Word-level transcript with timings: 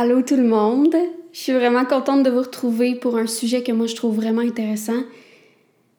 Allô 0.00 0.22
tout 0.22 0.36
le 0.36 0.44
monde. 0.44 0.94
Je 1.32 1.40
suis 1.40 1.52
vraiment 1.52 1.84
contente 1.84 2.22
de 2.22 2.30
vous 2.30 2.42
retrouver 2.42 2.94
pour 2.94 3.16
un 3.16 3.26
sujet 3.26 3.64
que 3.64 3.72
moi 3.72 3.88
je 3.88 3.96
trouve 3.96 4.14
vraiment 4.14 4.42
intéressant. 4.42 5.02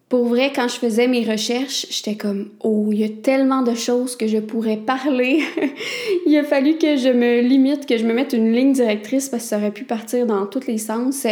Pour 0.07 0.23
vrai, 0.27 0.53
quand 0.55 0.69
je 0.69 0.75
faisais 0.75 1.09
mes 1.09 1.29
recherches, 1.29 1.85
j'étais 1.89 2.15
comme 2.15 2.47
oh, 2.61 2.91
il 2.93 3.01
y 3.01 3.03
a 3.03 3.09
tellement 3.09 3.61
de 3.61 3.75
choses 3.75 4.15
que 4.15 4.25
je 4.25 4.37
pourrais 4.37 4.77
parler. 4.77 5.41
il 6.25 6.37
a 6.37 6.45
fallu 6.45 6.77
que 6.77 6.95
je 6.95 7.09
me 7.09 7.41
limite, 7.41 7.85
que 7.85 7.97
je 7.97 8.05
me 8.05 8.13
mette 8.13 8.31
une 8.31 8.53
ligne 8.53 8.71
directrice 8.71 9.27
parce 9.27 9.43
que 9.43 9.49
ça 9.49 9.57
aurait 9.57 9.71
pu 9.71 9.83
partir 9.83 10.25
dans 10.25 10.45
tous 10.45 10.65
les 10.65 10.77
sens. 10.77 11.27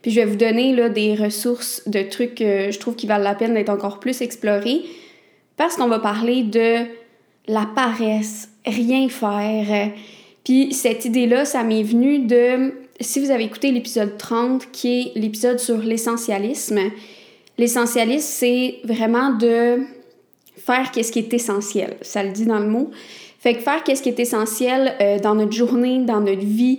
Puis 0.00 0.10
je 0.10 0.20
vais 0.20 0.26
vous 0.26 0.36
donner 0.36 0.74
là, 0.74 0.88
des 0.88 1.16
ressources 1.16 1.86
de 1.86 2.00
trucs 2.00 2.36
que 2.36 2.70
je 2.70 2.78
trouve 2.78 2.96
qui 2.96 3.06
valent 3.06 3.24
la 3.24 3.34
peine 3.34 3.52
d'être 3.52 3.68
encore 3.68 4.00
plus 4.00 4.22
explorés 4.22 4.84
parce 5.58 5.76
qu'on 5.76 5.88
va 5.88 5.98
parler 5.98 6.44
de 6.44 6.78
la 7.46 7.68
paresse, 7.74 8.48
rien 8.64 9.06
faire. 9.10 9.90
Puis 10.46 10.72
cette 10.72 11.04
idée-là, 11.04 11.44
ça 11.44 11.64
m'est 11.64 11.82
venu 11.82 12.20
de, 12.20 12.72
si 13.00 13.18
vous 13.18 13.32
avez 13.32 13.42
écouté 13.42 13.72
l'épisode 13.72 14.16
30, 14.16 14.70
qui 14.70 15.00
est 15.00 15.18
l'épisode 15.18 15.58
sur 15.58 15.78
l'essentialisme, 15.78 16.78
l'essentialisme, 17.58 18.28
c'est 18.28 18.76
vraiment 18.84 19.30
de 19.32 19.80
faire 20.56 20.92
qu'est-ce 20.92 21.10
qui 21.10 21.18
est 21.18 21.34
essentiel. 21.34 21.96
Ça 22.00 22.22
le 22.22 22.30
dit 22.30 22.46
dans 22.46 22.60
le 22.60 22.68
mot. 22.68 22.92
Fait 23.40 23.54
que 23.54 23.60
faire 23.60 23.82
qu'est-ce 23.82 24.04
qui 24.04 24.08
est 24.08 24.20
essentiel 24.20 24.94
euh, 25.00 25.18
dans 25.18 25.34
notre 25.34 25.50
journée, 25.50 25.98
dans 26.04 26.20
notre 26.20 26.46
vie, 26.46 26.78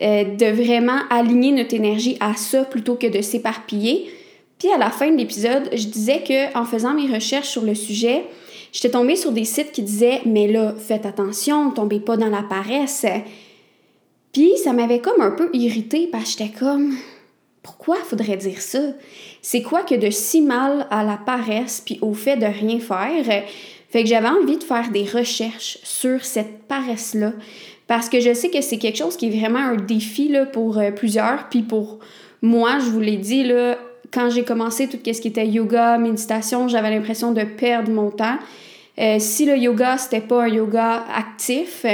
euh, 0.00 0.22
de 0.22 0.46
vraiment 0.46 1.00
aligner 1.10 1.50
notre 1.50 1.74
énergie 1.74 2.16
à 2.20 2.34
ça 2.34 2.62
plutôt 2.62 2.94
que 2.94 3.08
de 3.08 3.20
s'éparpiller. 3.20 4.12
Puis 4.60 4.70
à 4.70 4.78
la 4.78 4.90
fin 4.90 5.10
de 5.10 5.16
l'épisode, 5.16 5.68
je 5.72 5.86
disais 5.86 6.22
que 6.22 6.56
en 6.56 6.64
faisant 6.64 6.94
mes 6.94 7.12
recherches 7.12 7.48
sur 7.48 7.62
le 7.62 7.74
sujet, 7.74 8.22
j'étais 8.72 8.90
tombée 8.90 9.16
sur 9.16 9.32
des 9.32 9.44
sites 9.44 9.72
qui 9.72 9.82
disaient 9.82 10.20
Mais 10.26 10.46
là, 10.46 10.74
faites 10.78 11.06
attention, 11.06 11.70
tombez 11.70 12.00
pas 12.00 12.16
dans 12.16 12.28
la 12.28 12.42
paresse. 12.42 13.06
Puis 14.32 14.52
ça 14.62 14.72
m'avait 14.72 15.00
comme 15.00 15.20
un 15.20 15.30
peu 15.30 15.50
irritée 15.52 16.08
parce 16.10 16.34
que 16.34 16.44
j'étais 16.44 16.58
comme 16.58 16.96
Pourquoi 17.62 17.96
faudrait 17.96 18.36
dire 18.36 18.60
ça? 18.60 18.80
C'est 19.42 19.62
quoi 19.62 19.82
que 19.82 19.94
de 19.94 20.10
si 20.10 20.42
mal 20.42 20.86
à 20.90 21.04
la 21.04 21.16
paresse 21.16 21.82
puis 21.84 21.98
au 22.02 22.14
fait 22.14 22.36
de 22.36 22.46
rien 22.46 22.80
faire? 22.80 23.44
Fait 23.90 24.02
que 24.02 24.08
j'avais 24.08 24.28
envie 24.28 24.58
de 24.58 24.64
faire 24.64 24.90
des 24.90 25.04
recherches 25.04 25.78
sur 25.82 26.24
cette 26.24 26.64
paresse-là 26.68 27.32
parce 27.88 28.10
que 28.10 28.20
je 28.20 28.34
sais 28.34 28.50
que 28.50 28.60
c'est 28.60 28.76
quelque 28.76 28.98
chose 28.98 29.16
qui 29.16 29.26
est 29.26 29.38
vraiment 29.38 29.60
un 29.60 29.76
défi 29.76 30.32
pour 30.52 30.78
euh, 30.78 30.92
plusieurs. 30.92 31.48
Puis 31.48 31.62
pour 31.62 31.98
moi, 32.42 32.78
je 32.78 32.90
vous 32.90 33.00
l'ai 33.00 33.16
dit, 33.16 33.50
quand 34.12 34.30
j'ai 34.30 34.44
commencé 34.44 34.88
tout 34.88 34.98
ce 35.04 35.20
qui 35.20 35.28
était 35.28 35.48
yoga, 35.48 35.98
méditation, 35.98 36.68
j'avais 36.68 36.90
l'impression 36.90 37.32
de 37.32 37.42
perdre 37.42 37.90
mon 37.90 38.10
temps. 38.10 38.38
Euh, 38.98 39.16
si 39.18 39.46
le 39.46 39.56
yoga, 39.56 39.96
c'était 39.98 40.20
pas 40.20 40.44
un 40.44 40.48
yoga 40.48 41.04
actif, 41.14 41.86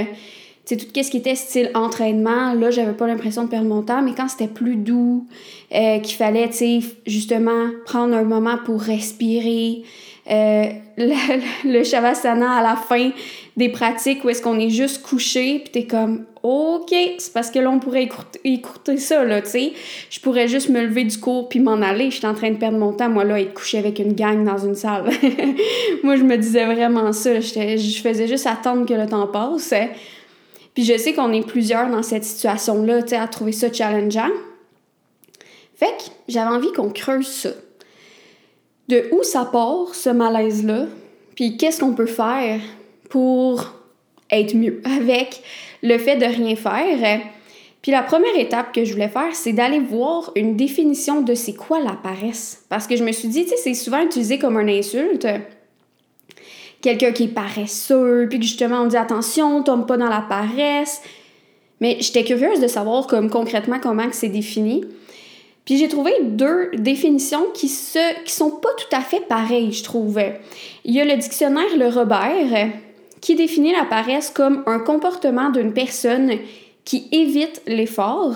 c'est 0.65 0.77
tout 0.77 0.87
ce 0.95 1.11
qui 1.11 1.19
était 1.19 1.35
style 1.35 1.71
entraînement, 1.75 2.55
là, 2.55 2.71
j'avais 2.71 2.95
pas 2.95 3.07
l'impression 3.07 3.45
de 3.45 3.49
perdre 3.49 3.69
mon 3.69 3.83
temps, 3.83 4.01
mais 4.01 4.13
quand 4.17 4.29
c'était 4.29 4.49
plus 4.49 4.77
doux, 4.77 5.27
euh, 5.75 5.99
qu'il 5.99 6.17
fallait, 6.17 6.49
tu 6.49 6.55
sais, 6.55 6.81
justement 7.07 7.69
prendre 7.85 8.15
un 8.15 8.25
moment 8.25 8.57
pour 8.65 8.81
respirer, 8.81 9.83
euh, 10.31 10.65
le, 10.97 11.71
le, 11.71 11.85
shavasana 11.85 12.53
à 12.53 12.63
la 12.63 12.77
fin 12.77 13.11
des 13.59 13.69
pratiques 13.69 14.25
où 14.25 14.31
est-ce 14.31 14.41
qu'on 14.41 14.59
est 14.59 14.71
juste 14.71 15.03
couché, 15.03 15.59
puis 15.59 15.71
t'es 15.71 15.85
comme, 15.85 16.25
OK, 16.45 16.95
c'est 17.17 17.33
parce 17.33 17.50
que 17.50 17.59
là, 17.59 17.70
on 17.70 17.78
pourrait 17.78 18.06
écouter, 18.45 18.98
ça, 18.98 19.25
là, 19.25 19.41
tu 19.41 19.48
sais. 19.48 19.73
Je 20.11 20.20
pourrais 20.20 20.47
juste 20.47 20.69
me 20.69 20.83
lever 20.83 21.05
du 21.05 21.19
cours 21.19 21.48
puis 21.48 21.59
m'en 21.59 21.81
aller. 21.81 22.11
Je 22.11 22.17
suis 22.19 22.27
en 22.27 22.34
train 22.34 22.51
de 22.51 22.59
perdre 22.59 22.77
mon 22.77 22.92
temps, 22.92 23.09
moi, 23.09 23.25
là, 23.25 23.41
être 23.41 23.55
couché 23.55 23.78
avec 23.78 23.98
une 23.98 24.12
gang 24.12 24.45
dans 24.45 24.59
une 24.59 24.75
salle. 24.75 25.05
moi, 26.03 26.17
je 26.17 26.23
me 26.23 26.36
disais 26.36 26.67
vraiment 26.67 27.14
ça. 27.14 27.41
Je 27.41 28.01
faisais 28.03 28.28
juste 28.28 28.47
attendre 28.47 28.86
que 28.86 28.92
le 28.92 29.06
temps 29.06 29.27
passe. 29.27 29.73
Puis 30.75 30.84
je 30.84 30.98
sais 30.98 31.14
qu'on 31.14 31.33
est 31.33 31.47
plusieurs 31.47 31.89
dans 31.89 32.03
cette 32.03 32.25
situation-là, 32.25 33.03
tu 33.03 33.08
sais, 33.08 33.17
à 33.17 33.27
trouver 33.27 33.53
ça 33.53 33.73
challengeant. 33.73 34.31
Fait 35.77 35.97
que 35.97 36.11
j'avais 36.29 36.55
envie 36.55 36.73
qu'on 36.73 36.91
creuse 36.91 37.27
ça 37.27 37.51
de 38.89 39.08
où 39.12 39.23
ça 39.23 39.47
part, 39.47 39.95
ce 39.95 40.11
malaise-là, 40.11 40.89
puis 41.35 41.57
qu'est-ce 41.57 41.80
qu'on 41.80 41.95
peut 41.95 42.05
faire 42.05 42.61
pour 43.08 43.73
être 44.30 44.55
mieux 44.55 44.83
avec 44.85 45.42
le 45.84 45.98
fait 45.98 46.17
de 46.17 46.24
rien 46.24 46.56
faire. 46.56 47.20
Puis 47.83 47.92
la 47.92 48.02
première 48.02 48.36
étape 48.36 48.72
que 48.72 48.84
je 48.84 48.95
voulais 48.95 49.08
faire, 49.08 49.34
c'est 49.34 49.52
d'aller 49.52 49.78
voir 49.78 50.33
une 50.34 50.56
définition 50.56 51.20
de 51.20 51.34
c'est 51.34 51.52
quoi 51.52 51.78
la 51.80 51.92
paresse. 51.92 52.64
Parce 52.70 52.86
que 52.86 52.96
je 52.96 53.05
me 53.05 53.12
suis 53.12 53.28
dit, 53.28 53.45
tu 53.45 53.50
sais, 53.50 53.56
c'est 53.58 53.74
souvent 53.74 54.00
utilisé 54.00 54.39
comme 54.39 54.58
une 54.58 54.70
insulte. 54.70 55.28
Quelqu'un 56.80 57.12
qui 57.12 57.24
est 57.24 57.28
paresseux, 57.28 58.27
puis 58.28 58.39
que 58.40 58.45
justement 58.46 58.80
on 58.80 58.86
dit 58.86 58.96
attention, 58.96 59.62
tombe 59.62 59.86
pas 59.86 59.98
dans 59.98 60.08
la 60.08 60.24
paresse. 60.27 61.02
Mais 61.80 61.98
j'étais 62.01 62.24
curieuse 62.24 62.61
de 62.61 62.66
savoir 62.66 63.06
comme 63.06 63.28
concrètement 63.28 63.78
comment 63.78 64.08
c'est 64.11 64.28
défini. 64.28 64.84
Puis 65.66 65.77
j'ai 65.77 65.89
trouvé 65.89 66.12
deux 66.22 66.70
définitions 66.74 67.46
qui 67.52 67.68
se 67.68 68.22
qui 68.24 68.33
sont 68.33 68.51
pas 68.51 68.70
tout 68.78 68.96
à 68.96 69.01
fait 69.01 69.20
pareilles, 69.20 69.72
je 69.72 69.84
trouve. 69.84 70.20
Il 70.84 70.95
y 70.95 71.01
a 71.01 71.05
le 71.05 71.16
dictionnaire 71.16 71.77
Le 71.77 71.89
Robert 71.89 72.70
qui 73.24 73.36
définit 73.36 73.73
la 73.73 73.86
paresse 73.86 74.29
comme 74.29 74.62
un 74.67 74.79
comportement 74.79 75.48
d'une 75.48 75.73
personne 75.73 76.30
qui 76.85 77.08
évite 77.11 77.62
l'effort. 77.67 78.35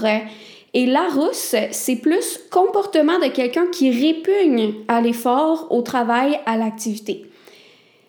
Et 0.72 0.86
Larousse, 0.86 1.54
c'est 1.72 1.96
plus 1.96 2.40
comportement 2.50 3.18
de 3.18 3.26
quelqu'un 3.26 3.66
qui 3.66 3.90
répugne 3.90 4.72
à 4.88 5.02
l'effort, 5.02 5.66
au 5.68 5.82
travail, 5.82 6.40
à 6.46 6.56
l'activité. 6.56 7.26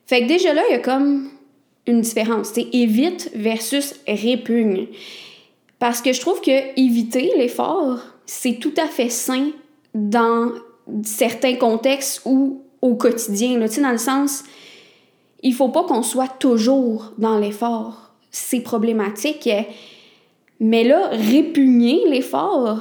Fait 0.07 0.21
que 0.21 0.27
déjà 0.29 0.53
là, 0.53 0.61
il 0.69 0.71
y 0.71 0.75
a 0.75 0.79
comme 0.79 1.29
une 1.85 1.99
différence. 1.99 2.51
C'est 2.53 2.69
évite 2.71 3.29
versus 3.35 3.95
répugne. 4.07 4.87
Parce 5.79 6.01
que 6.01 6.13
je 6.13 6.21
trouve 6.21 6.39
que 6.39 6.79
éviter 6.79 7.33
l'effort, 7.35 7.99
c'est 8.25 8.57
tout 8.57 8.73
à 8.77 8.87
fait 8.87 9.09
sain 9.09 9.49
dans 9.93 10.53
certains 11.03 11.55
contextes 11.55 12.21
ou 12.23 12.61
au 12.81 12.95
quotidien. 12.95 13.59
Là, 13.59 13.67
dans 13.67 13.91
le 13.91 13.97
sens, 13.97 14.45
il 15.43 15.53
faut 15.53 15.69
pas 15.69 15.83
qu'on 15.83 16.03
soit 16.03 16.27
toujours 16.27 17.13
dans 17.17 17.37
l'effort. 17.37 18.11
C'est 18.31 18.61
problématique. 18.61 19.49
Mais 20.59 20.83
là, 20.83 21.09
répugner 21.11 22.01
l'effort, 22.07 22.79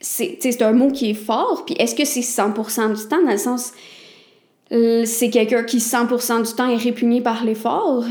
c'est 0.00 0.62
un 0.62 0.72
mot 0.72 0.90
qui 0.90 1.10
est 1.10 1.14
fort. 1.14 1.64
Puis 1.64 1.76
est-ce 1.78 1.94
que 1.94 2.04
c'est 2.04 2.20
100% 2.20 2.94
du 2.94 3.08
temps, 3.08 3.22
dans 3.22 3.32
le 3.32 3.38
sens, 3.38 3.72
c'est 4.70 5.30
quelqu'un 5.30 5.62
qui 5.62 5.78
100% 5.78 6.46
du 6.46 6.52
temps 6.54 6.68
est 6.68 6.76
répugné 6.76 7.20
par 7.20 7.44
l'effort? 7.44 8.04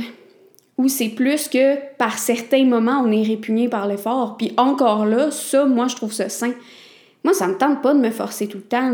ou 0.77 0.87
c'est 0.89 1.09
plus 1.09 1.47
que 1.47 1.77
par 1.97 2.17
certains 2.17 2.65
moments, 2.65 3.01
on 3.05 3.11
est 3.11 3.23
répugné 3.23 3.69
par 3.69 3.87
l'effort? 3.87 4.35
Puis 4.37 4.51
encore 4.57 5.05
là, 5.05 5.31
ça, 5.31 5.65
moi, 5.65 5.87
je 5.87 5.95
trouve 5.95 6.11
ça 6.11 6.29
sain. 6.29 6.51
Moi, 7.23 7.33
ça 7.33 7.47
me 7.47 7.57
tente 7.57 7.81
pas 7.81 7.93
de 7.93 7.99
me 7.99 8.11
forcer 8.11 8.47
tout 8.47 8.57
le 8.57 8.63
temps. 8.63 8.93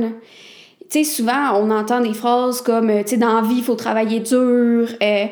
Tu 0.91 1.05
sais, 1.05 1.09
souvent, 1.09 1.55
on 1.55 1.71
entend 1.71 2.01
des 2.01 2.13
phrases 2.13 2.61
comme, 2.61 2.89
euh, 2.89 3.01
tu 3.03 3.11
sais, 3.11 3.17
dans 3.17 3.39
la 3.39 3.47
vie, 3.47 3.59
il 3.59 3.63
faut 3.63 3.75
travailler 3.75 4.19
dur, 4.19 4.89
euh, 5.01 5.25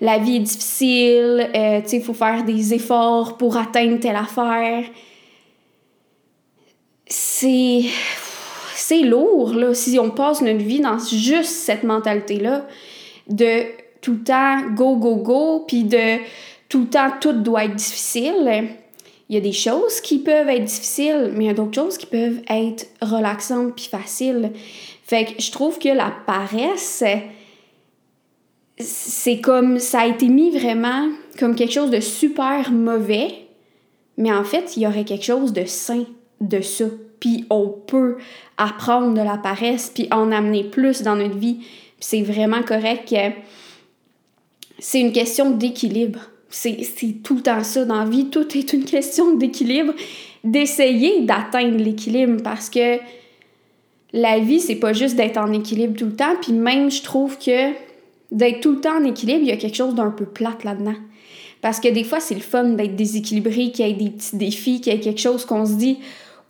la 0.00 0.18
vie 0.18 0.36
est 0.36 0.40
difficile, 0.40 1.50
euh, 1.54 1.82
tu 1.82 1.88
sais, 1.88 1.96
il 1.98 2.02
faut 2.02 2.14
faire 2.14 2.44
des 2.44 2.72
efforts 2.72 3.36
pour 3.36 3.58
atteindre 3.58 4.00
telle 4.00 4.16
affaire. 4.16 4.84
C'est... 7.06 7.82
C'est 8.74 9.02
lourd, 9.02 9.54
là, 9.54 9.74
si 9.74 9.98
on 9.98 10.10
passe 10.10 10.40
notre 10.40 10.64
vie 10.64 10.80
dans 10.80 10.98
juste 10.98 11.52
cette 11.52 11.84
mentalité-là 11.84 12.66
de 13.28 13.64
tout 14.00 14.12
le 14.12 14.24
temps 14.24 14.60
go, 14.74 14.96
go, 14.96 15.16
go, 15.16 15.64
puis 15.66 15.84
de 15.84 16.18
tout 16.68 16.80
le 16.80 16.86
temps 16.86 17.10
tout 17.20 17.32
doit 17.32 17.64
être 17.64 17.76
difficile. 17.76 18.68
Il 19.28 19.34
y 19.34 19.38
a 19.38 19.40
des 19.40 19.52
choses 19.52 20.00
qui 20.00 20.18
peuvent 20.18 20.48
être 20.48 20.64
difficiles, 20.64 21.32
mais 21.34 21.44
il 21.44 21.46
y 21.46 21.50
a 21.50 21.54
d'autres 21.54 21.74
choses 21.74 21.96
qui 21.96 22.06
peuvent 22.06 22.40
être 22.50 22.86
relaxantes 23.00 23.74
puis 23.74 23.86
faciles. 23.86 24.52
Fait 25.12 25.26
que 25.26 25.42
je 25.42 25.50
trouve 25.50 25.78
que 25.78 25.90
la 25.90 26.10
paresse, 26.26 27.04
c'est 28.78 29.40
comme 29.42 29.78
ça 29.78 30.00
a 30.00 30.06
été 30.06 30.28
mis 30.28 30.50
vraiment 30.50 31.10
comme 31.38 31.54
quelque 31.54 31.74
chose 31.74 31.90
de 31.90 32.00
super 32.00 32.72
mauvais, 32.72 33.34
mais 34.16 34.32
en 34.32 34.42
fait, 34.42 34.74
il 34.74 34.84
y 34.84 34.86
aurait 34.86 35.04
quelque 35.04 35.26
chose 35.26 35.52
de 35.52 35.66
sain 35.66 36.06
de 36.40 36.62
ça. 36.62 36.86
Puis 37.20 37.44
on 37.50 37.68
peut 37.68 38.16
apprendre 38.56 39.12
de 39.12 39.20
la 39.20 39.36
paresse, 39.36 39.92
puis 39.94 40.08
en 40.10 40.32
amener 40.32 40.64
plus 40.64 41.02
dans 41.02 41.16
notre 41.16 41.36
vie. 41.36 41.58
C'est 42.00 42.22
vraiment 42.22 42.62
correct 42.62 43.10
que 43.10 43.38
c'est 44.78 45.00
une 45.00 45.12
question 45.12 45.50
d'équilibre. 45.50 46.20
C'est 46.48 46.78
tout 47.22 47.34
le 47.34 47.42
temps 47.42 47.62
ça 47.64 47.84
dans 47.84 48.02
la 48.02 48.08
vie. 48.08 48.30
Tout 48.30 48.56
est 48.56 48.72
une 48.72 48.84
question 48.86 49.34
d'équilibre, 49.34 49.92
d'essayer 50.42 51.20
d'atteindre 51.20 51.76
l'équilibre 51.76 52.42
parce 52.42 52.70
que 52.70 52.98
la 54.12 54.38
vie, 54.38 54.60
c'est 54.60 54.76
pas 54.76 54.92
juste 54.92 55.16
d'être 55.16 55.38
en 55.38 55.52
équilibre 55.52 55.96
tout 55.96 56.06
le 56.06 56.16
temps. 56.16 56.34
Puis 56.40 56.52
même, 56.52 56.90
je 56.90 57.02
trouve 57.02 57.38
que 57.38 57.72
d'être 58.30 58.60
tout 58.60 58.72
le 58.72 58.80
temps 58.80 58.96
en 58.98 59.04
équilibre, 59.04 59.40
il 59.42 59.48
y 59.48 59.52
a 59.52 59.56
quelque 59.56 59.76
chose 59.76 59.94
d'un 59.94 60.10
peu 60.10 60.24
plate 60.24 60.64
là-dedans. 60.64 60.96
Parce 61.60 61.80
que 61.80 61.88
des 61.88 62.04
fois, 62.04 62.20
c'est 62.20 62.34
le 62.34 62.40
fun 62.40 62.64
d'être 62.64 62.96
déséquilibré, 62.96 63.70
qu'il 63.70 63.86
y 63.86 63.90
ait 63.90 63.94
des 63.94 64.10
petits 64.10 64.36
défis, 64.36 64.80
qu'il 64.80 64.92
y 64.92 64.96
ait 64.96 65.00
quelque 65.00 65.20
chose 65.20 65.44
qu'on 65.44 65.64
se 65.64 65.74
dit 65.74 65.98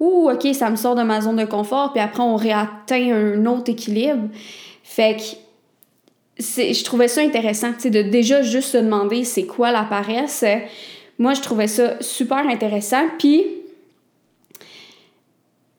Ouh, 0.00 0.31
ok, 0.31 0.49
ça 0.55 0.70
me 0.70 0.76
sort 0.76 0.94
de 0.94 1.03
ma 1.03 1.20
zone 1.20 1.37
de 1.37 1.44
confort, 1.44 1.93
puis 1.93 2.03
après, 2.03 2.23
on 2.23 2.35
réatteint 2.35 3.12
un 3.12 3.47
autre 3.47 3.70
équilibre. 3.70 4.29
Fait 4.82 5.17
que 5.17 5.23
je 6.38 6.82
trouvais 6.82 7.09
ça 7.09 7.20
intéressant, 7.20 7.70
de 7.85 8.03
déjà 8.03 8.43
juste 8.43 8.70
se 8.70 8.79
demander 8.79 9.23
c'est 9.23 9.44
quoi 9.44 9.70
la 9.70 9.85
paresse 9.85 10.44
Moi, 11.19 11.35
je 11.35 11.41
trouvais 11.41 11.69
ça 11.69 12.00
super 12.00 12.49
intéressant. 12.49 13.05
Puis, 13.19 13.44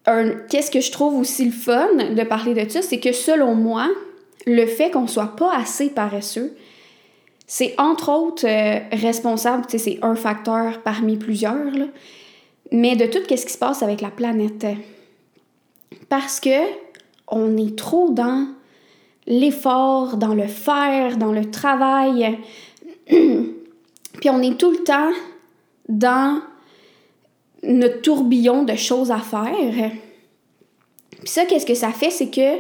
qu'est-ce 0.06 0.72
que 0.72 0.82
je 0.82 0.92
trouve 0.92 1.20
aussi 1.20 1.46
le 1.46 1.52
fun 1.52 1.96
de 1.96 2.24
parler 2.24 2.54
de 2.54 2.70
ça, 2.70 2.82
c'est 2.82 3.00
que 3.00 3.12
selon 3.12 3.56
moi, 3.56 3.90
le 4.46 4.66
fait 4.66 4.92
qu'on 4.92 5.08
soit 5.08 5.36
pas 5.36 5.56
assez 5.56 5.90
paresseux, 5.90 6.56
c'est 7.48 7.76
entre 7.78 8.10
autres 8.10 8.48
euh, 8.48 8.80
responsable, 8.92 9.66
c'est 9.70 10.00
un 10.02 10.16
facteur 10.16 10.82
parmi 10.82 11.18
plusieurs, 11.18 11.74
mais 12.72 12.96
de 12.96 13.06
tout 13.06 13.20
ce 13.30 13.46
qui 13.46 13.52
se 13.52 13.58
passe 13.58 13.84
avec 13.84 14.02
la 14.02 14.10
planète. 14.10 14.66
Parce 16.10 16.40
que 16.40 16.60
on 17.28 17.58
est 17.58 17.78
trop 17.78 18.10
dans 18.10 18.48
l'effort, 19.28 20.18
dans 20.18 20.34
le 20.34 20.48
faire, 20.48 21.18
dans 21.18 21.32
le 21.32 21.50
travail. 21.50 22.38
Puis 23.08 24.30
on 24.30 24.42
est 24.42 24.58
tout 24.58 24.72
le 24.72 24.84
temps 24.84 25.12
dans 25.90 26.42
notre 27.64 28.02
tourbillon 28.02 28.64
de 28.64 28.76
choses 28.76 29.12
à 29.12 29.20
faire. 29.20 29.92
Puis 31.10 31.30
ça, 31.30 31.46
qu'est-ce 31.46 31.66
que 31.66 31.74
ça 31.76 31.92
fait? 31.92 32.10
C'est 32.10 32.30
que 32.30 32.60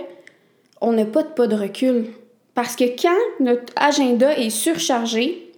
on 0.81 0.93
n'a 0.93 1.05
pas 1.05 1.23
de 1.23 1.29
pas 1.29 1.47
de 1.47 1.55
recul. 1.55 2.07
Parce 2.53 2.75
que 2.75 2.83
quand 2.83 3.17
notre 3.39 3.73
agenda 3.75 4.37
est 4.37 4.49
surchargé, 4.49 5.51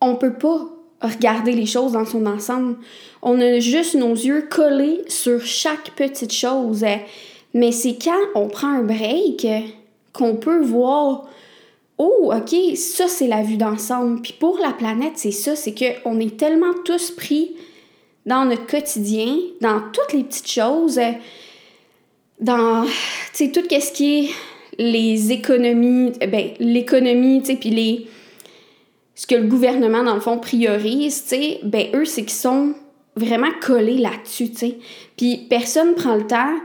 on 0.00 0.16
peut 0.16 0.34
pas 0.34 0.66
regarder 1.00 1.52
les 1.52 1.66
choses 1.66 1.92
dans 1.92 2.04
son 2.04 2.26
ensemble. 2.26 2.76
On 3.22 3.40
a 3.40 3.58
juste 3.60 3.94
nos 3.94 4.14
yeux 4.14 4.48
collés 4.50 5.02
sur 5.08 5.40
chaque 5.44 5.90
petite 5.94 6.32
chose. 6.32 6.84
Mais 7.52 7.72
c'est 7.72 7.96
quand 8.02 8.18
on 8.34 8.48
prend 8.48 8.68
un 8.68 8.82
break 8.82 9.46
qu'on 10.12 10.36
peut 10.36 10.60
voir 10.60 11.28
Oh, 11.98 12.32
OK, 12.34 12.76
ça 12.76 13.06
c'est 13.08 13.28
la 13.28 13.42
vue 13.42 13.56
d'ensemble. 13.56 14.20
Puis 14.22 14.34
pour 14.38 14.58
la 14.58 14.72
planète, 14.72 15.12
c'est 15.16 15.30
ça, 15.30 15.54
c'est 15.54 15.74
qu'on 15.74 16.18
est 16.18 16.36
tellement 16.36 16.74
tous 16.84 17.10
pris 17.12 17.56
dans 18.26 18.44
notre 18.44 18.66
quotidien, 18.66 19.36
dans 19.60 19.80
toutes 19.92 20.12
les 20.12 20.24
petites 20.24 20.50
choses, 20.50 21.00
dans, 22.40 22.84
tu 22.84 22.90
sais, 23.32 23.52
tout 23.52 23.62
ce 23.70 23.92
qui 23.92 24.18
est 24.18 24.30
les 24.78 25.32
économies, 25.32 26.12
ben, 26.20 26.50
l'économie, 26.58 27.40
tu 27.40 27.52
sais, 27.52 27.56
puis 27.56 27.70
les, 27.70 28.08
ce 29.14 29.26
que 29.26 29.34
le 29.34 29.46
gouvernement, 29.46 30.02
dans 30.02 30.14
le 30.14 30.20
fond, 30.20 30.38
priorise, 30.38 31.22
tu 31.22 31.36
sais, 31.36 31.60
ben, 31.62 31.88
eux, 31.94 32.04
c'est 32.04 32.22
qu'ils 32.22 32.30
sont 32.32 32.74
vraiment 33.16 33.50
collés 33.60 33.98
là-dessus, 33.98 34.50
tu 34.50 34.56
sais. 34.56 34.78
Puis 35.16 35.46
personne 35.48 35.94
prend 35.94 36.16
le 36.16 36.26
temps 36.26 36.56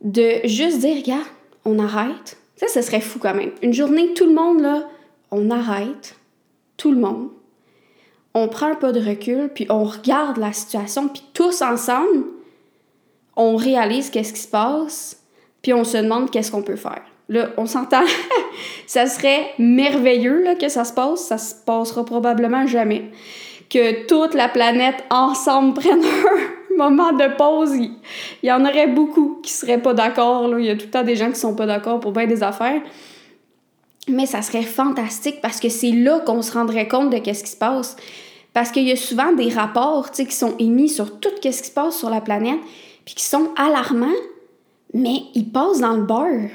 de 0.00 0.40
juste 0.44 0.78
dire, 0.78 0.96
regarde, 0.96 1.26
on 1.64 1.78
arrête. 1.78 2.38
Ça, 2.56 2.68
ce 2.68 2.82
serait 2.82 3.00
fou 3.00 3.18
quand 3.18 3.34
même. 3.34 3.52
Une 3.62 3.72
journée, 3.72 4.14
tout 4.14 4.26
le 4.26 4.34
monde, 4.34 4.60
là, 4.60 4.88
on 5.30 5.50
arrête. 5.50 6.16
Tout 6.76 6.92
le 6.92 6.98
monde. 6.98 7.28
On 8.34 8.48
prend 8.48 8.72
un 8.72 8.74
pas 8.74 8.92
de 8.92 9.00
recul, 9.00 9.48
puis 9.54 9.66
on 9.70 9.84
regarde 9.84 10.38
la 10.38 10.52
situation, 10.52 11.08
puis 11.08 11.22
tous 11.34 11.62
ensemble, 11.62 12.24
on 13.36 13.56
réalise 13.56 14.10
qu'est-ce 14.10 14.32
qui 14.32 14.40
se 14.40 14.48
passe, 14.48 15.22
puis 15.62 15.72
on 15.72 15.84
se 15.84 15.96
demande 15.98 16.30
qu'est-ce 16.30 16.50
qu'on 16.50 16.62
peut 16.62 16.76
faire. 16.76 17.02
Là, 17.28 17.50
on 17.56 17.66
s'entend, 17.66 18.04
ça 18.86 19.06
serait 19.06 19.52
merveilleux 19.58 20.42
là, 20.42 20.56
que 20.56 20.68
ça 20.68 20.84
se 20.84 20.92
passe, 20.92 21.20
ça 21.20 21.38
se 21.38 21.54
passera 21.54 22.04
probablement 22.04 22.66
jamais. 22.66 23.10
Que 23.70 24.06
toute 24.06 24.34
la 24.34 24.48
planète 24.48 25.04
ensemble 25.10 25.74
prenne 25.80 26.04
un 26.04 26.53
moment 26.78 27.12
de 27.12 27.36
pause, 27.36 27.74
il, 27.74 27.92
y 28.42 28.52
en 28.52 28.64
aurait 28.64 28.86
beaucoup 28.86 29.40
qui 29.42 29.50
seraient 29.52 29.80
pas 29.80 29.94
d'accord. 29.94 30.58
Il 30.58 30.64
y 30.64 30.70
a 30.70 30.76
tout 30.76 30.86
le 30.86 30.90
temps 30.90 31.02
des 31.02 31.16
gens 31.16 31.30
qui 31.30 31.38
sont 31.38 31.54
pas 31.54 31.66
d'accord 31.66 32.00
pour 32.00 32.12
bien 32.12 32.26
des 32.26 32.42
affaires. 32.42 32.80
Mais 34.08 34.26
ça 34.26 34.42
serait 34.42 34.62
fantastique 34.62 35.40
parce 35.40 35.60
que 35.60 35.68
c'est 35.68 35.90
là 35.90 36.20
qu'on 36.20 36.42
se 36.42 36.52
rendrait 36.52 36.88
compte 36.88 37.10
de 37.10 37.18
qu'est-ce 37.18 37.44
qui 37.44 37.50
se 37.50 37.56
passe. 37.56 37.96
Parce 38.52 38.70
qu'il 38.70 38.84
y 38.84 38.92
a 38.92 38.96
souvent 38.96 39.32
des 39.32 39.48
rapports 39.48 40.10
qui 40.10 40.30
sont 40.30 40.54
émis 40.58 40.88
sur 40.88 41.18
tout 41.18 41.30
ce 41.36 41.40
qui 41.40 41.52
se 41.52 41.70
passe 41.70 41.98
sur 41.98 42.10
la 42.10 42.20
planète, 42.20 42.60
puis 43.04 43.14
qui 43.14 43.24
sont 43.24 43.48
alarmants, 43.56 44.06
mais 44.92 45.22
ils 45.34 45.50
passent 45.50 45.80
dans 45.80 45.94
le 45.94 46.04
beurre. 46.04 46.50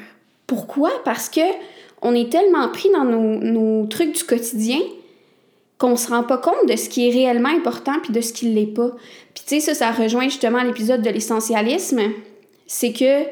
Pourquoi? 0.48 0.92
Parce 1.04 1.28
que 1.28 1.42
on 2.02 2.16
est 2.16 2.32
tellement 2.32 2.70
pris 2.70 2.90
dans 2.92 3.04
nos, 3.04 3.86
trucs 3.88 4.16
du 4.16 4.24
quotidien 4.24 4.80
qu'on 5.80 5.96
se 5.96 6.10
rend 6.10 6.24
pas 6.24 6.38
compte 6.38 6.68
de 6.68 6.76
ce 6.76 6.90
qui 6.90 7.08
est 7.08 7.12
réellement 7.12 7.50
important 7.50 7.94
puis 8.04 8.12
de 8.12 8.22
ce 8.22 8.34
qui 8.34 8.50
l'est 8.50 8.68
pas. 8.68 8.92
Puis 9.34 9.44
tu 9.48 9.60
sais, 9.60 9.60
ça, 9.62 9.74
ça 9.74 9.92
rejoint 9.92 10.26
justement 10.26 10.62
l'épisode 10.62 11.02
de 11.02 11.10
l'essentialisme. 11.10 12.02
C'est 12.68 12.94
que 12.94 13.24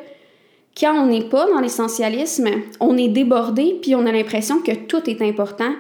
quand 0.79 0.93
on 0.95 1.07
n'est 1.07 1.27
pas 1.27 1.45
dans 1.47 1.59
l'essentialisme, 1.59 2.49
on 2.79 2.97
est 2.97 3.09
débordé 3.09 3.77
puis 3.81 3.95
on 3.95 4.05
a 4.05 4.11
l'impression 4.11 4.61
que 4.61 4.71
tout 4.71 5.09
est 5.09 5.21
important. 5.21 5.73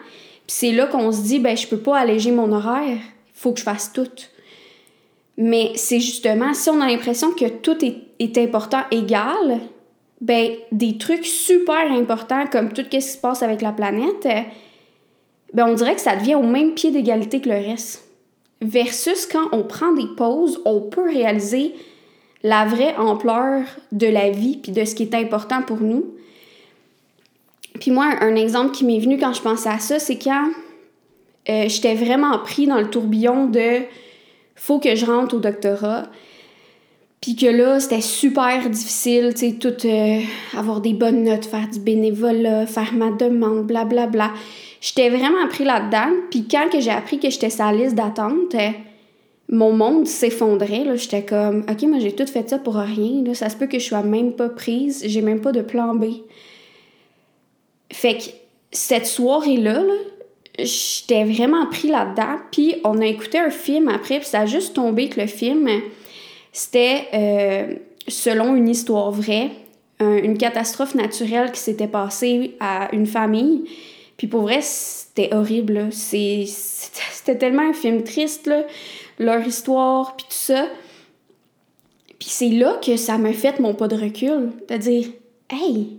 Puis 0.45 0.55
c'est 0.59 0.71
là 0.73 0.87
qu'on 0.87 1.11
se 1.11 1.21
dit, 1.21 1.39
ben 1.39 1.55
je 1.55 1.67
peux 1.67 1.79
pas 1.79 1.97
alléger 1.97 2.31
mon 2.31 2.51
horaire, 2.51 2.97
il 2.97 2.99
faut 3.33 3.53
que 3.53 3.59
je 3.59 3.63
fasse 3.63 3.93
tout. 3.93 4.09
Mais 5.37 5.71
c'est 5.75 5.99
justement, 6.01 6.53
si 6.53 6.69
on 6.69 6.81
a 6.81 6.87
l'impression 6.87 7.31
que 7.31 7.47
tout 7.47 7.85
est, 7.85 7.95
est 8.19 8.37
important 8.39 8.81
égal, 8.91 9.61
ben, 10.19 10.51
des 10.71 10.97
trucs 10.97 11.25
super 11.25 11.91
importants 11.91 12.47
comme 12.47 12.73
tout 12.73 12.81
ce 12.81 12.87
qui 12.87 13.01
se 13.01 13.17
passe 13.17 13.43
avec 13.43 13.61
la 13.61 13.71
planète, 13.71 14.27
ben, 15.53 15.67
on 15.67 15.73
dirait 15.73 15.95
que 15.95 16.01
ça 16.01 16.15
devient 16.15 16.35
au 16.35 16.43
même 16.43 16.73
pied 16.73 16.91
d'égalité 16.91 17.41
que 17.41 17.49
le 17.49 17.55
reste. 17.55 18.03
Versus 18.61 19.25
quand 19.25 19.49
on 19.51 19.63
prend 19.63 19.93
des 19.93 20.07
pauses, 20.15 20.61
on 20.65 20.81
peut 20.81 21.07
réaliser 21.07 21.75
la 22.43 22.65
vraie 22.65 22.95
ampleur 22.97 23.63
de 23.91 24.07
la 24.07 24.29
vie 24.29 24.57
puis 24.57 24.71
de 24.71 24.83
ce 24.83 24.95
qui 24.95 25.03
est 25.03 25.15
important 25.15 25.61
pour 25.61 25.79
nous. 25.79 26.05
Puis 27.79 27.91
moi, 27.91 28.15
un 28.21 28.35
exemple 28.35 28.71
qui 28.71 28.85
m'est 28.85 28.99
venu 28.99 29.17
quand 29.19 29.33
je 29.33 29.41
pensais 29.41 29.69
à 29.69 29.79
ça, 29.79 29.99
c'est 29.99 30.17
quand 30.17 30.49
euh, 31.49 31.65
j'étais 31.67 31.93
vraiment 31.93 32.37
pris 32.39 32.67
dans 32.67 32.79
le 32.79 32.89
tourbillon 32.89 33.45
de 33.45 33.81
faut 34.55 34.79
que 34.79 34.95
je 34.95 35.05
rentre 35.05 35.35
au 35.35 35.39
doctorat. 35.39 36.03
Puis 37.21 37.35
que 37.35 37.47
là, 37.47 37.79
c'était 37.79 38.01
super 38.01 38.69
difficile, 38.69 39.33
tu 39.33 39.49
sais, 39.49 39.53
tout 39.53 39.85
euh, 39.85 40.19
avoir 40.55 40.81
des 40.81 40.93
bonnes 40.93 41.23
notes, 41.23 41.45
faire 41.45 41.67
du 41.67 41.79
bénévolat, 41.79 42.65
faire 42.65 42.93
ma 42.93 43.11
demande, 43.11 43.65
blablabla. 43.65 44.07
Bla, 44.07 44.27
bla. 44.27 44.33
J'étais 44.87 45.09
vraiment 45.09 45.45
pris 45.49 45.65
là-dedans. 45.65 46.15
Puis 46.31 46.47
quand 46.49 46.69
j'ai 46.79 46.91
appris 46.91 47.19
que 47.19 47.29
j'étais 47.29 47.49
sa 47.49 47.73
liste 47.73 47.95
d'attente, 47.95 48.55
euh, 48.55 48.69
mon 49.49 49.73
monde 49.73 50.07
s'effondrait. 50.07 50.85
J'étais 50.95 51.23
comme, 51.23 51.65
OK, 51.69 51.81
moi 51.83 51.99
j'ai 51.99 52.13
tout 52.13 52.25
fait 52.25 52.49
ça 52.49 52.57
pour 52.57 52.75
rien. 52.75 53.21
Là. 53.25 53.33
Ça 53.33 53.49
se 53.49 53.57
peut 53.57 53.67
que 53.67 53.79
je 53.79 53.85
sois 53.85 54.03
même 54.03 54.31
pas 54.33 54.47
prise. 54.47 55.03
J'ai 55.05 55.21
même 55.21 55.41
pas 55.41 55.51
de 55.51 55.61
plan 55.61 55.93
B. 55.93 56.05
Fait 57.91 58.15
que 58.15 58.23
cette 58.71 59.07
soirée-là, 59.07 59.83
-là, 59.83 59.93
j'étais 60.59 61.25
vraiment 61.25 61.65
pris 61.65 61.89
là-dedans. 61.89 62.37
Puis 62.53 62.75
on 62.85 63.01
a 63.01 63.07
écouté 63.07 63.39
un 63.39 63.49
film 63.49 63.89
après, 63.89 64.19
puis 64.19 64.29
ça 64.29 64.41
a 64.41 64.45
juste 64.45 64.73
tombé 64.73 65.09
que 65.09 65.19
le 65.19 65.27
film 65.27 65.67
c'était, 66.53 67.07
euh, 67.13 67.75
selon 68.07 68.55
une 68.55 68.69
histoire 68.69 69.11
vraie, 69.11 69.51
une 69.99 70.37
catastrophe 70.37 70.95
naturelle 70.95 71.51
qui 71.51 71.59
s'était 71.59 71.87
passée 71.87 72.55
à 72.59 72.87
une 72.93 73.07
famille. 73.07 73.65
Puis 74.17 74.27
pour 74.27 74.41
vrai, 74.41 74.59
c'était 74.61 75.33
horrible. 75.33 75.89
C'était 75.91 77.37
tellement 77.37 77.69
un 77.69 77.73
film 77.73 78.03
triste, 78.03 78.49
leur 79.19 79.45
histoire, 79.45 80.15
puis 80.15 80.25
tout 80.25 80.35
ça. 80.35 80.67
Puis 82.19 82.29
c'est 82.29 82.49
là 82.49 82.79
que 82.83 82.97
ça 82.97 83.17
m'a 83.17 83.33
fait 83.33 83.59
mon 83.59 83.73
pas 83.73 83.87
de 83.87 83.95
recul. 83.95 84.51
De 84.67 84.77
dire, 84.77 85.07
hey, 85.49 85.97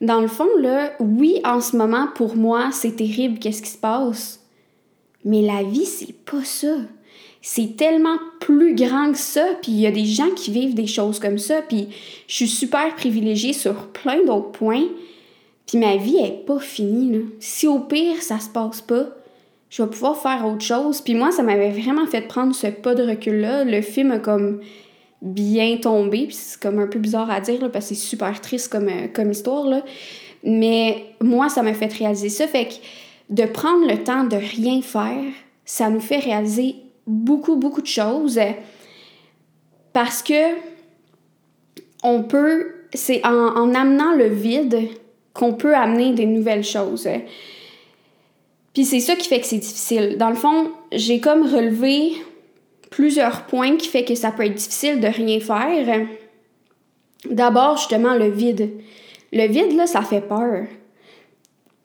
dans 0.00 0.20
le 0.20 0.28
fond, 0.28 0.48
là, 0.58 0.92
oui, 0.98 1.40
en 1.44 1.60
ce 1.60 1.76
moment, 1.76 2.08
pour 2.14 2.36
moi, 2.36 2.70
c'est 2.72 2.96
terrible, 2.96 3.38
qu'est-ce 3.38 3.62
qui 3.62 3.70
se 3.70 3.78
passe. 3.78 4.40
Mais 5.24 5.42
la 5.42 5.62
vie, 5.62 5.86
c'est 5.86 6.12
pas 6.24 6.44
ça 6.44 6.76
c'est 7.46 7.76
tellement 7.76 8.16
plus 8.40 8.74
grand 8.74 9.12
que 9.12 9.18
ça, 9.18 9.44
puis 9.60 9.72
il 9.72 9.80
y 9.80 9.86
a 9.86 9.90
des 9.90 10.06
gens 10.06 10.30
qui 10.30 10.50
vivent 10.50 10.72
des 10.72 10.86
choses 10.86 11.18
comme 11.18 11.36
ça, 11.36 11.60
puis 11.60 11.88
je 12.26 12.34
suis 12.36 12.48
super 12.48 12.96
privilégiée 12.96 13.52
sur 13.52 13.88
plein 13.88 14.24
d'autres 14.24 14.50
points, 14.52 14.86
puis 15.66 15.78
ma 15.78 15.96
vie 15.96 16.16
est 16.16 16.44
pas 16.46 16.58
finie. 16.58 17.12
Là. 17.12 17.24
Si 17.40 17.66
au 17.66 17.80
pire 17.80 18.22
ça 18.22 18.38
se 18.38 18.48
passe 18.48 18.80
pas, 18.80 19.06
je 19.70 19.82
vais 19.82 19.90
pouvoir 19.90 20.16
faire 20.16 20.46
autre 20.46 20.62
chose. 20.62 21.00
Puis 21.00 21.14
moi, 21.14 21.32
ça 21.32 21.42
m'avait 21.42 21.70
vraiment 21.70 22.06
fait 22.06 22.22
prendre 22.22 22.54
ce 22.54 22.68
pas 22.68 22.94
de 22.94 23.02
recul-là. 23.02 23.64
Le 23.64 23.80
film 23.80 24.12
a 24.12 24.18
comme 24.18 24.60
bien 25.20 25.78
tombé, 25.78 26.26
puis 26.26 26.36
c'est 26.36 26.60
comme 26.60 26.78
un 26.78 26.86
peu 26.86 26.98
bizarre 26.98 27.30
à 27.30 27.40
dire, 27.40 27.60
là, 27.60 27.68
parce 27.68 27.88
que 27.88 27.94
c'est 27.94 28.00
super 28.00 28.40
triste 28.40 28.70
comme, 28.70 28.88
euh, 28.88 29.08
comme 29.12 29.30
histoire, 29.30 29.66
là. 29.66 29.82
Mais 30.44 31.06
moi, 31.20 31.48
ça 31.48 31.62
m'a 31.62 31.72
fait 31.72 31.92
réaliser 31.92 32.28
ça. 32.28 32.46
Fait 32.46 32.66
que 32.66 32.74
de 33.30 33.46
prendre 33.46 33.86
le 33.88 34.04
temps 34.04 34.24
de 34.24 34.36
rien 34.36 34.82
faire, 34.82 35.24
ça 35.64 35.88
nous 35.88 36.00
fait 36.00 36.18
réaliser 36.18 36.76
beaucoup, 37.06 37.56
beaucoup 37.56 37.80
de 37.80 37.86
choses 37.86 38.38
parce 39.92 40.22
que 40.22 40.54
on 42.02 42.22
peut, 42.22 42.74
c'est 42.92 43.24
en, 43.24 43.74
amenant 43.74 44.14
le 44.14 44.26
vide 44.26 44.88
qu'on 45.34 45.52
peut 45.52 45.74
amener 45.74 46.12
des 46.12 46.26
nouvelles 46.26 46.64
choses. 46.64 47.08
Puis 48.72 48.84
c'est 48.84 49.00
ça 49.00 49.16
qui 49.16 49.28
fait 49.28 49.40
que 49.40 49.46
c'est 49.46 49.58
difficile. 49.58 50.16
Dans 50.16 50.30
le 50.30 50.36
fond, 50.36 50.70
j'ai 50.92 51.20
comme 51.20 51.42
relevé 51.42 52.12
plusieurs 52.90 53.42
points 53.42 53.76
qui 53.76 53.88
fait 53.88 54.04
que 54.04 54.14
ça 54.14 54.30
peut 54.30 54.46
être 54.46 54.54
difficile 54.54 55.00
de 55.00 55.08
rien 55.08 55.40
faire. 55.40 56.06
D'abord, 57.28 57.76
justement, 57.76 58.14
le 58.14 58.30
vide. 58.30 58.70
Le 59.32 59.46
vide, 59.48 59.76
là, 59.76 59.86
ça 59.86 60.02
fait 60.02 60.20
peur. 60.20 60.64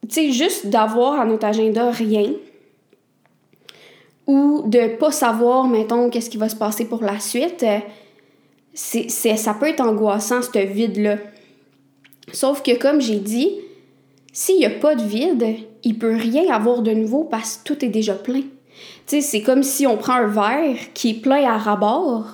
Tu 0.08 0.14
sais, 0.14 0.32
juste 0.32 0.68
d'avoir 0.68 1.20
à 1.20 1.26
notre 1.26 1.46
agenda 1.46 1.92
rien, 1.92 2.32
ou 4.30 4.62
de 4.68 4.96
pas 4.98 5.12
savoir, 5.12 5.68
mettons, 5.68 6.12
qu'est-ce 6.12 6.30
qui 6.30 6.38
va 6.38 6.50
se 6.50 6.56
passer 6.56 6.86
pour 6.86 7.04
la 7.04 7.20
suite, 7.20 7.66
c'est, 8.76 9.10
ça 9.10 9.56
peut 9.56 9.68
être 9.68 9.82
angoissant, 9.82 10.44
ce 10.44 10.60
vide-là. 10.60 11.18
Sauf 12.34 12.64
que, 12.64 12.78
comme 12.78 13.02
j'ai 13.02 13.20
dit, 13.20 13.50
s'il 14.34 14.58
n'y 14.58 14.66
a 14.66 14.70
pas 14.70 14.96
de 14.96 15.04
vide, 15.04 15.46
il 15.84 15.98
peut 15.98 16.16
rien 16.16 16.54
avoir 16.54 16.82
de 16.82 16.92
nouveau 16.92 17.24
parce 17.24 17.58
que 17.58 17.64
tout 17.64 17.86
est 17.86 17.90
déjà 17.90 18.14
plein. 18.14 18.44
Tu 19.08 19.22
c'est 19.22 19.42
comme 19.42 19.64
si 19.64 19.88
on 19.88 19.98
prend 19.98 20.14
un 20.14 20.28
verre 20.28 20.78
qui 20.94 21.12
est 21.12 21.22
plein 21.22 21.50
à 21.50 21.58
rabord, 21.58 22.26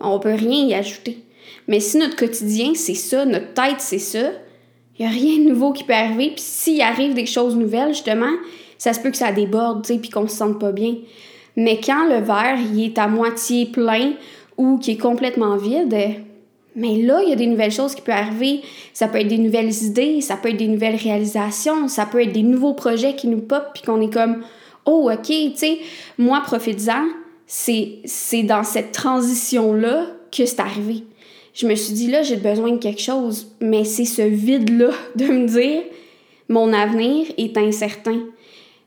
on 0.00 0.18
peut 0.18 0.34
rien 0.34 0.66
y 0.66 0.74
ajouter. 0.74 1.24
Mais 1.66 1.80
si 1.80 1.98
notre 1.98 2.16
quotidien, 2.16 2.72
c'est 2.74 2.94
ça, 2.94 3.24
notre 3.24 3.52
tête, 3.54 3.80
c'est 3.80 3.98
ça, 3.98 4.30
il 4.98 5.06
n'y 5.06 5.06
a 5.06 5.14
rien 5.14 5.38
de 5.38 5.48
nouveau 5.50 5.72
qui 5.72 5.84
peut 5.84 5.94
arriver. 5.94 6.30
Puis 6.30 6.44
s'il 6.44 6.80
arrive 6.82 7.14
des 7.14 7.26
choses 7.26 7.56
nouvelles, 7.56 7.94
justement, 7.94 8.32
ça 8.78 8.92
se 8.92 9.00
peut 9.00 9.10
que 9.10 9.16
ça 9.16 9.32
déborde, 9.32 9.84
tu 9.84 9.94
sais, 9.94 9.98
puis 9.98 10.10
se 10.10 10.36
sente 10.36 10.58
pas 10.58 10.72
bien. 10.72 10.96
Mais 11.56 11.80
quand 11.80 12.06
le 12.08 12.20
verre, 12.20 12.58
il 12.72 12.84
est 12.84 12.98
à 12.98 13.08
moitié 13.08 13.66
plein 13.66 14.12
ou 14.56 14.78
qui 14.78 14.92
est 14.92 14.98
complètement 14.98 15.56
vide, 15.56 15.94
mais 16.78 17.02
là, 17.02 17.20
il 17.22 17.28
y 17.28 17.32
a 17.32 17.36
des 17.36 17.46
nouvelles 17.46 17.72
choses 17.72 17.94
qui 17.94 18.02
peuvent 18.02 18.14
arriver. 18.14 18.60
Ça 18.92 19.08
peut 19.08 19.18
être 19.18 19.28
des 19.28 19.38
nouvelles 19.38 19.74
idées, 19.82 20.20
ça 20.20 20.36
peut 20.36 20.50
être 20.50 20.56
des 20.56 20.68
nouvelles 20.68 20.96
réalisations, 20.96 21.88
ça 21.88 22.06
peut 22.06 22.22
être 22.22 22.32
des 22.32 22.44
nouveaux 22.44 22.74
projets 22.74 23.16
qui 23.16 23.26
nous 23.26 23.40
pop, 23.40 23.64
puis 23.74 23.82
qu'on 23.82 24.00
est 24.00 24.12
comme, 24.12 24.44
oh, 24.86 25.10
OK, 25.12 25.26
tu 25.26 25.56
sais, 25.56 25.78
moi, 26.16 26.40
profitant, 26.40 27.04
c'est, 27.46 27.98
c'est 28.04 28.44
dans 28.44 28.62
cette 28.62 28.92
transition-là 28.92 30.06
que 30.30 30.46
c'est 30.46 30.60
arrivé. 30.60 31.02
Je 31.52 31.66
me 31.66 31.74
suis 31.74 31.94
dit, 31.94 32.08
là, 32.08 32.22
j'ai 32.22 32.36
besoin 32.36 32.70
de 32.70 32.78
quelque 32.78 33.02
chose, 33.02 33.52
mais 33.60 33.82
c'est 33.82 34.04
ce 34.04 34.22
vide-là 34.22 34.90
de 35.16 35.26
me 35.26 35.48
dire, 35.48 35.82
mon 36.48 36.72
avenir 36.72 37.26
est 37.36 37.58
incertain. 37.58 38.20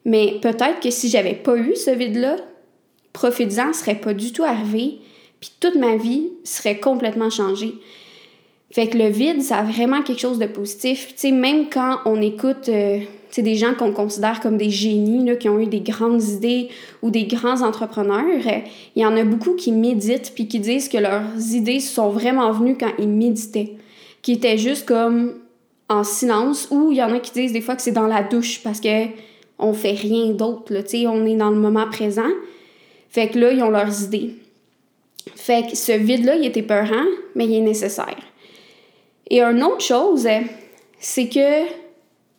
Mais 0.05 0.39
peut-être 0.41 0.79
que 0.81 0.89
si 0.89 1.09
j'avais 1.09 1.35
pas 1.35 1.57
eu 1.57 1.75
ce 1.75 1.91
vide-là, 1.91 2.37
profitant 3.11 3.73
serait 3.73 3.95
pas 3.95 4.13
du 4.13 4.31
tout 4.31 4.43
arrivé, 4.43 4.99
puis 5.41 5.51
toute 5.59 5.75
ma 5.75 5.97
vie 5.97 6.29
serait 6.45 6.79
complètement 6.79 7.29
changée. 7.29 7.73
Fait 8.71 8.87
que 8.87 8.97
le 8.97 9.09
vide, 9.09 9.41
ça 9.41 9.57
a 9.57 9.63
vraiment 9.63 10.01
quelque 10.01 10.19
chose 10.19 10.39
de 10.39 10.45
positif. 10.45 11.07
Tu 11.09 11.13
sais, 11.17 11.31
même 11.31 11.69
quand 11.69 11.97
on 12.05 12.21
écoute 12.21 12.69
euh, 12.69 12.99
des 13.37 13.55
gens 13.55 13.73
qu'on 13.73 13.91
considère 13.91 14.39
comme 14.39 14.55
des 14.57 14.69
génies, 14.69 15.25
là, 15.25 15.35
qui 15.35 15.49
ont 15.49 15.59
eu 15.59 15.65
des 15.65 15.81
grandes 15.81 16.23
idées 16.23 16.69
ou 17.01 17.09
des 17.09 17.25
grands 17.25 17.63
entrepreneurs, 17.63 18.23
il 18.95 19.01
y 19.01 19.05
en 19.05 19.17
a 19.17 19.23
beaucoup 19.25 19.55
qui 19.55 19.73
méditent 19.73 20.31
puis 20.33 20.47
qui 20.47 20.59
disent 20.59 20.87
que 20.87 20.97
leurs 20.97 21.53
idées 21.53 21.81
sont 21.81 22.09
vraiment 22.09 22.51
venues 22.51 22.77
quand 22.77 22.91
ils 22.97 23.09
méditaient, 23.09 23.75
qui 24.21 24.33
étaient 24.33 24.57
juste 24.57 24.85
comme 24.85 25.33
en 25.89 26.05
silence, 26.05 26.69
ou 26.71 26.91
il 26.91 26.97
y 26.99 27.03
en 27.03 27.13
a 27.13 27.19
qui 27.19 27.31
disent 27.31 27.51
des 27.51 27.59
fois 27.59 27.75
que 27.75 27.81
c'est 27.81 27.91
dans 27.91 28.07
la 28.07 28.23
douche 28.23 28.61
parce 28.63 28.79
que 28.79 29.07
on 29.59 29.73
fait 29.73 29.91
rien 29.91 30.27
d'autre, 30.27 30.73
tu 30.81 30.87
sais, 30.87 31.07
on 31.07 31.25
est 31.25 31.35
dans 31.35 31.49
le 31.49 31.57
moment 31.57 31.87
présent. 31.87 32.29
Fait 33.09 33.27
que 33.27 33.37
là, 33.37 33.51
ils 33.51 33.61
ont 33.61 33.69
leurs 33.69 34.03
idées. 34.03 34.35
Fait 35.51 35.69
que 35.69 35.75
ce 35.75 35.91
vide-là, 35.91 36.35
il 36.37 36.45
était 36.45 36.61
peurant, 36.61 37.03
mais 37.35 37.43
il 37.43 37.55
est 37.55 37.59
nécessaire. 37.59 38.15
Et 39.29 39.41
une 39.41 39.61
autre 39.63 39.81
chose, 39.81 40.25
c'est 40.97 41.27
que 41.27 41.67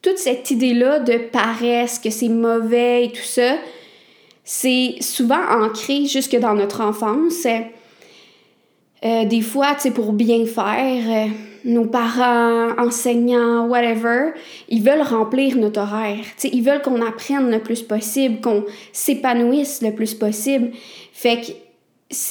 toute 0.00 0.16
cette 0.16 0.50
idée-là 0.50 0.99
de 1.00 1.19
paresse, 1.19 1.99
que 1.99 2.09
c'est 2.09 2.31
mauvais 2.31 3.04
et 3.04 3.09
tout 3.11 3.23
ça, 3.23 3.57
c'est 4.45 4.95
souvent 5.00 5.42
ancré 5.50 6.07
jusque 6.07 6.38
dans 6.38 6.54
notre 6.54 6.81
enfance. 6.81 7.47
Euh, 9.04 9.25
des 9.26 9.42
fois, 9.42 9.75
tu 9.75 9.81
sais, 9.83 9.90
pour 9.90 10.14
bien 10.14 10.47
faire, 10.47 11.26
euh, 11.26 11.31
nos 11.66 11.85
parents, 11.85 12.71
enseignants, 12.78 13.66
whatever, 13.66 14.31
ils 14.71 14.83
veulent 14.83 15.02
remplir 15.02 15.59
notre 15.59 15.83
horaire. 15.83 16.25
Tu 16.38 16.49
sais, 16.49 16.50
ils 16.50 16.62
veulent 16.62 16.81
qu'on 16.81 17.07
apprenne 17.07 17.50
le 17.50 17.59
plus 17.59 17.83
possible, 17.83 18.40
qu'on 18.40 18.64
s'épanouisse 18.90 19.83
le 19.83 19.92
plus 19.95 20.14
possible. 20.14 20.71
Fait 21.12 21.42
que 21.42 21.52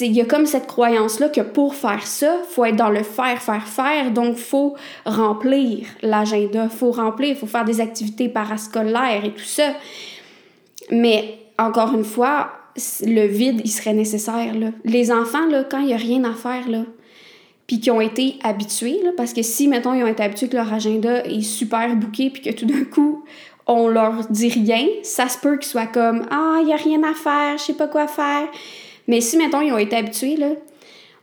il 0.00 0.12
y 0.12 0.20
a 0.20 0.24
comme 0.24 0.46
cette 0.46 0.66
croyance-là 0.66 1.28
que 1.28 1.40
pour 1.40 1.74
faire 1.74 2.06
ça, 2.06 2.36
faut 2.48 2.64
être 2.64 2.76
dans 2.76 2.90
le 2.90 3.02
faire, 3.02 3.40
faire, 3.42 3.66
faire. 3.66 4.10
Donc, 4.12 4.36
faut 4.36 4.76
remplir 5.04 5.86
l'agenda, 6.02 6.68
faut 6.68 6.92
remplir, 6.92 7.36
faut 7.36 7.46
faire 7.46 7.64
des 7.64 7.80
activités 7.80 8.28
parascolaires 8.28 9.24
et 9.24 9.32
tout 9.32 9.44
ça. 9.44 9.74
Mais 10.90 11.38
encore 11.58 11.94
une 11.94 12.04
fois, 12.04 12.52
le 13.04 13.26
vide, 13.26 13.60
il 13.64 13.70
serait 13.70 13.94
nécessaire. 13.94 14.54
Là. 14.54 14.68
Les 14.84 15.10
enfants, 15.10 15.46
là, 15.46 15.64
quand 15.64 15.80
il 15.80 15.86
n'y 15.86 15.94
a 15.94 15.98
rien 15.98 16.24
à 16.24 16.34
faire, 16.34 16.68
là, 16.68 16.84
puis 17.66 17.80
qui 17.80 17.90
ont 17.90 18.00
été 18.00 18.36
habitués, 18.42 19.00
là, 19.02 19.10
parce 19.16 19.32
que 19.32 19.42
si, 19.42 19.68
mettons, 19.68 19.94
ils 19.94 20.02
ont 20.02 20.08
été 20.08 20.22
habitués 20.22 20.48
que 20.48 20.56
leur 20.56 20.72
agenda 20.72 21.24
est 21.24 21.42
super 21.42 21.94
bouqué, 21.96 22.30
puis 22.30 22.42
que 22.42 22.50
tout 22.50 22.66
d'un 22.66 22.84
coup, 22.84 23.24
on 23.66 23.88
leur 23.88 24.26
dit 24.28 24.48
rien, 24.48 24.86
ça 25.02 25.28
se 25.28 25.38
peut 25.38 25.56
qu'ils 25.56 25.70
soient 25.70 25.86
comme 25.86 26.26
Ah, 26.30 26.58
il 26.60 26.66
n'y 26.66 26.72
a 26.72 26.76
rien 26.76 27.02
à 27.02 27.14
faire, 27.14 27.58
je 27.58 27.64
sais 27.64 27.74
pas 27.74 27.88
quoi 27.88 28.06
faire. 28.06 28.48
Mais 29.08 29.20
si, 29.20 29.36
mettons, 29.36 29.60
ils 29.60 29.72
ont 29.72 29.78
été 29.78 29.96
habitués, 29.96 30.36
là, 30.36 30.50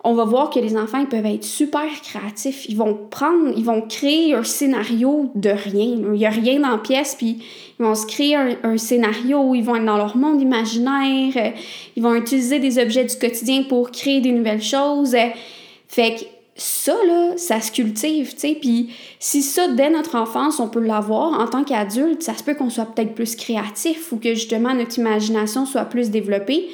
on 0.03 0.13
va 0.13 0.23
voir 0.23 0.49
que 0.49 0.59
les 0.59 0.77
enfants, 0.77 0.99
ils 0.99 1.07
peuvent 1.07 1.25
être 1.25 1.43
super 1.43 1.89
créatifs. 2.01 2.67
Ils 2.69 2.77
vont 2.77 2.97
prendre, 3.09 3.51
ils 3.57 3.65
vont 3.65 3.81
créer 3.81 4.33
un 4.33 4.43
scénario 4.43 5.29
de 5.35 5.49
rien. 5.49 5.97
Il 5.97 6.11
n'y 6.11 6.25
a 6.25 6.29
rien 6.29 6.61
dans 6.61 6.69
la 6.69 6.77
pièce, 6.77 7.15
puis 7.15 7.39
ils 7.79 7.85
vont 7.85 7.95
se 7.95 8.05
créer 8.05 8.35
un, 8.35 8.77
scénario 8.77 9.41
où 9.41 9.55
ils 9.55 9.63
vont 9.63 9.75
être 9.75 9.85
dans 9.85 9.97
leur 9.97 10.15
monde 10.15 10.41
imaginaire. 10.41 11.33
Euh, 11.35 11.49
ils 11.97 12.03
vont 12.03 12.15
utiliser 12.15 12.59
des 12.59 12.79
objets 12.79 13.03
du 13.03 13.15
quotidien 13.17 13.63
pour 13.63 13.91
créer 13.91 14.21
des 14.21 14.31
nouvelles 14.31 14.63
choses. 14.63 15.15
Euh, 15.15 15.27
fait 15.89 16.15
que 16.15 16.25
ça, 16.55 16.95
là, 17.05 17.33
ça 17.35 17.59
se 17.59 17.71
cultive, 17.71 18.33
tu 18.33 18.39
sais. 18.39 18.57
Puis 18.59 18.91
si 19.19 19.41
ça, 19.41 19.67
dès 19.67 19.89
notre 19.89 20.15
enfance, 20.15 20.61
on 20.61 20.69
peut 20.69 20.79
l'avoir 20.79 21.39
en 21.39 21.47
tant 21.47 21.65
qu'adulte, 21.65 22.23
ça 22.23 22.35
se 22.35 22.43
peut 22.43 22.53
qu'on 22.53 22.69
soit 22.69 22.85
peut-être 22.85 23.15
plus 23.15 23.35
créatif 23.35 24.13
ou 24.13 24.17
que 24.17 24.33
justement 24.33 24.73
notre 24.73 24.97
imagination 24.97 25.65
soit 25.65 25.85
plus 25.85 26.09
développée. 26.09 26.69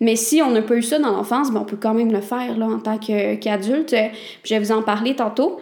Mais 0.00 0.16
si 0.16 0.40
on 0.40 0.50
n'a 0.50 0.62
pas 0.62 0.74
eu 0.74 0.82
ça 0.82 0.98
dans 0.98 1.12
l'enfance, 1.12 1.50
ben 1.50 1.60
on 1.60 1.64
peut 1.64 1.78
quand 1.80 1.94
même 1.94 2.10
le 2.10 2.22
faire 2.22 2.56
là, 2.56 2.66
en 2.66 2.78
tant 2.78 2.98
qu'adulte. 2.98 3.94
je 4.44 4.54
vais 4.54 4.60
vous 4.60 4.72
en 4.72 4.82
parler 4.82 5.14
tantôt. 5.14 5.60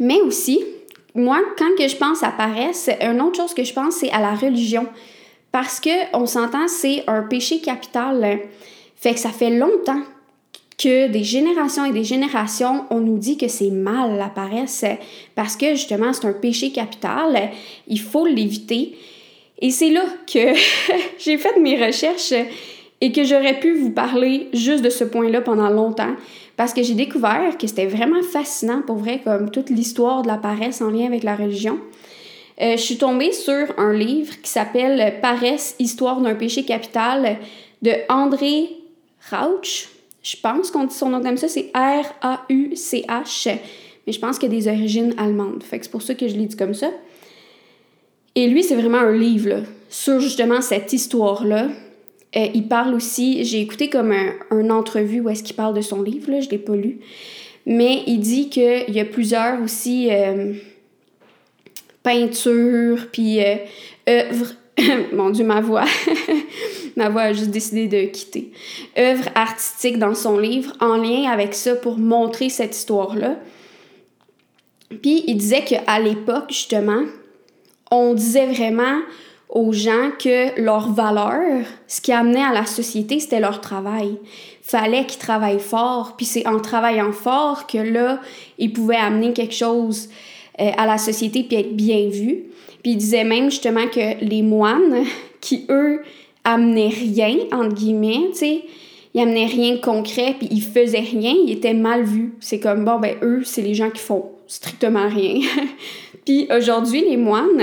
Mais 0.00 0.20
aussi, 0.20 0.60
moi, 1.14 1.40
quand 1.56 1.76
que 1.78 1.86
je 1.86 1.96
pense 1.96 2.24
à 2.24 2.30
paresse, 2.30 2.90
une 3.00 3.20
autre 3.20 3.36
chose 3.36 3.54
que 3.54 3.62
je 3.62 3.72
pense, 3.72 3.94
c'est 3.94 4.10
à 4.10 4.20
la 4.20 4.34
religion. 4.34 4.86
Parce 5.52 5.78
que 5.78 5.90
on 6.12 6.26
s'entend, 6.26 6.66
c'est 6.66 7.04
un 7.06 7.22
péché 7.22 7.60
capital. 7.60 8.40
Fait 8.96 9.14
que 9.14 9.20
ça 9.20 9.30
fait 9.30 9.50
longtemps 9.50 10.02
que 10.76 11.06
des 11.06 11.22
générations 11.22 11.84
et 11.84 11.92
des 11.92 12.02
générations, 12.02 12.86
on 12.90 12.98
nous 12.98 13.18
dit 13.18 13.36
que 13.38 13.46
c'est 13.46 13.70
mal 13.70 14.16
la 14.16 14.28
paresse 14.28 14.84
parce 15.36 15.56
que 15.56 15.76
justement 15.76 16.12
c'est 16.12 16.26
un 16.26 16.32
péché 16.32 16.72
capital, 16.72 17.50
il 17.86 18.00
faut 18.00 18.26
l'éviter. 18.26 18.98
Et 19.60 19.70
c'est 19.70 19.90
là 19.90 20.04
que 20.26 20.54
j'ai 21.18 21.38
fait 21.38 21.60
mes 21.60 21.84
recherches 21.84 22.34
et 23.04 23.12
que 23.12 23.22
j'aurais 23.22 23.60
pu 23.60 23.74
vous 23.74 23.90
parler 23.90 24.48
juste 24.54 24.82
de 24.82 24.88
ce 24.88 25.04
point-là 25.04 25.42
pendant 25.42 25.68
longtemps 25.68 26.16
parce 26.56 26.72
que 26.72 26.82
j'ai 26.82 26.94
découvert 26.94 27.58
que 27.58 27.66
c'était 27.66 27.84
vraiment 27.84 28.22
fascinant 28.22 28.80
pour 28.80 28.96
vrai 28.96 29.20
comme 29.22 29.50
toute 29.50 29.68
l'histoire 29.68 30.22
de 30.22 30.28
la 30.28 30.38
paresse 30.38 30.80
en 30.80 30.88
lien 30.88 31.04
avec 31.04 31.22
la 31.22 31.36
religion. 31.36 31.78
Euh, 32.62 32.78
je 32.78 32.82
suis 32.82 32.96
tombée 32.96 33.32
sur 33.32 33.78
un 33.78 33.92
livre 33.92 34.40
qui 34.40 34.48
s'appelle 34.48 35.20
Paresse, 35.20 35.76
histoire 35.78 36.22
d'un 36.22 36.34
péché 36.34 36.64
capital 36.64 37.36
de 37.82 37.92
André 38.08 38.70
Rauch. 39.30 39.90
Je 40.22 40.36
pense 40.42 40.70
qu'on 40.70 40.84
dit 40.84 40.94
son 40.94 41.10
nom 41.10 41.20
comme 41.20 41.36
ça, 41.36 41.48
c'est 41.48 41.72
R-A-U-C-H, 41.74 43.58
mais 44.06 44.14
je 44.14 44.18
pense 44.18 44.38
qu'il 44.38 44.48
a 44.48 44.56
des 44.56 44.66
origines 44.66 45.14
allemandes. 45.18 45.62
C'est 45.70 45.90
pour 45.90 46.00
ça 46.00 46.14
que 46.14 46.26
je 46.26 46.36
l'ai 46.36 46.46
dit 46.46 46.56
comme 46.56 46.72
ça. 46.72 46.88
Et 48.34 48.46
lui, 48.46 48.62
c'est 48.62 48.76
vraiment 48.76 48.96
un 48.96 49.12
livre 49.12 49.62
sur 49.90 50.20
justement 50.20 50.62
cette 50.62 50.94
histoire-là 50.94 51.68
euh, 52.36 52.48
il 52.52 52.66
parle 52.66 52.94
aussi, 52.94 53.44
j'ai 53.44 53.60
écouté 53.60 53.88
comme 53.88 54.12
un, 54.12 54.70
entrevue 54.70 55.20
où 55.20 55.28
est-ce 55.28 55.42
qu'il 55.42 55.54
parle 55.54 55.74
de 55.74 55.80
son 55.80 56.02
livre, 56.02 56.30
là, 56.30 56.40
je 56.40 56.46
ne 56.46 56.50
l'ai 56.52 56.58
pas 56.58 56.74
lu, 56.74 56.98
mais 57.66 58.02
il 58.06 58.18
dit 58.18 58.48
qu'il 58.48 58.90
y 58.90 59.00
a 59.00 59.04
plusieurs 59.04 59.62
aussi 59.62 60.08
euh, 60.10 60.52
peintures, 62.02 63.06
puis 63.12 63.40
euh, 63.40 63.56
œuvres, 64.08 64.54
mon 65.12 65.30
Dieu, 65.30 65.44
ma 65.44 65.60
voix, 65.60 65.84
ma 66.96 67.08
voix 67.08 67.22
a 67.22 67.32
juste 67.32 67.50
décidé 67.50 67.86
de 67.86 68.10
quitter, 68.10 68.50
œuvres 68.98 69.28
artistiques 69.36 69.98
dans 69.98 70.14
son 70.14 70.38
livre 70.38 70.72
en 70.80 70.96
lien 70.96 71.30
avec 71.30 71.54
ça 71.54 71.76
pour 71.76 71.98
montrer 71.98 72.48
cette 72.48 72.76
histoire-là. 72.76 73.36
Puis 75.02 75.24
il 75.26 75.36
disait 75.36 75.62
qu'à 75.62 76.00
l'époque, 76.00 76.46
justement, 76.48 77.02
on 77.90 78.14
disait 78.14 78.46
vraiment 78.46 79.00
aux 79.48 79.72
gens 79.72 80.10
que 80.18 80.60
leur 80.60 80.92
valeur, 80.92 81.64
ce 81.86 82.00
qui 82.00 82.12
amenait 82.12 82.42
à 82.42 82.52
la 82.52 82.66
société, 82.66 83.20
c'était 83.20 83.40
leur 83.40 83.60
travail. 83.60 84.16
Fallait 84.62 85.04
qu'ils 85.04 85.20
travaillent 85.20 85.60
fort, 85.60 86.14
puis 86.16 86.26
c'est 86.26 86.46
en 86.46 86.58
travaillant 86.58 87.12
fort 87.12 87.66
que 87.66 87.78
là, 87.78 88.20
ils 88.58 88.72
pouvaient 88.72 88.96
amener 88.96 89.32
quelque 89.32 89.54
chose 89.54 90.08
euh, 90.60 90.70
à 90.76 90.86
la 90.86 90.98
société 90.98 91.42
puis 91.42 91.58
être 91.58 91.76
bien 91.76 92.08
vus. 92.08 92.44
Puis 92.82 92.92
il 92.92 92.96
disait 92.96 93.24
même 93.24 93.50
justement 93.50 93.86
que 93.86 94.24
les 94.24 94.42
moines, 94.42 95.04
qui 95.40 95.66
eux 95.68 96.02
amenaient 96.44 96.88
rien, 96.88 97.36
entre 97.52 97.74
guillemets, 97.74 98.30
tu 98.32 98.38
sais, 98.38 98.62
ils 99.14 99.20
amenaient 99.20 99.46
rien 99.46 99.74
de 99.76 99.80
concret, 99.80 100.34
puis 100.38 100.48
ils 100.50 100.62
faisaient 100.62 100.98
rien, 100.98 101.34
ils 101.46 101.52
étaient 101.52 101.74
mal 101.74 102.02
vus. 102.02 102.34
C'est 102.40 102.58
comme, 102.58 102.84
bon, 102.84 102.98
ben 102.98 103.16
eux, 103.22 103.42
c'est 103.44 103.62
les 103.62 103.74
gens 103.74 103.90
qui 103.90 104.00
font 104.00 104.24
strictement 104.46 105.08
rien. 105.08 105.40
puis 106.24 106.48
aujourd'hui, 106.50 107.04
les 107.08 107.16
moines, 107.16 107.62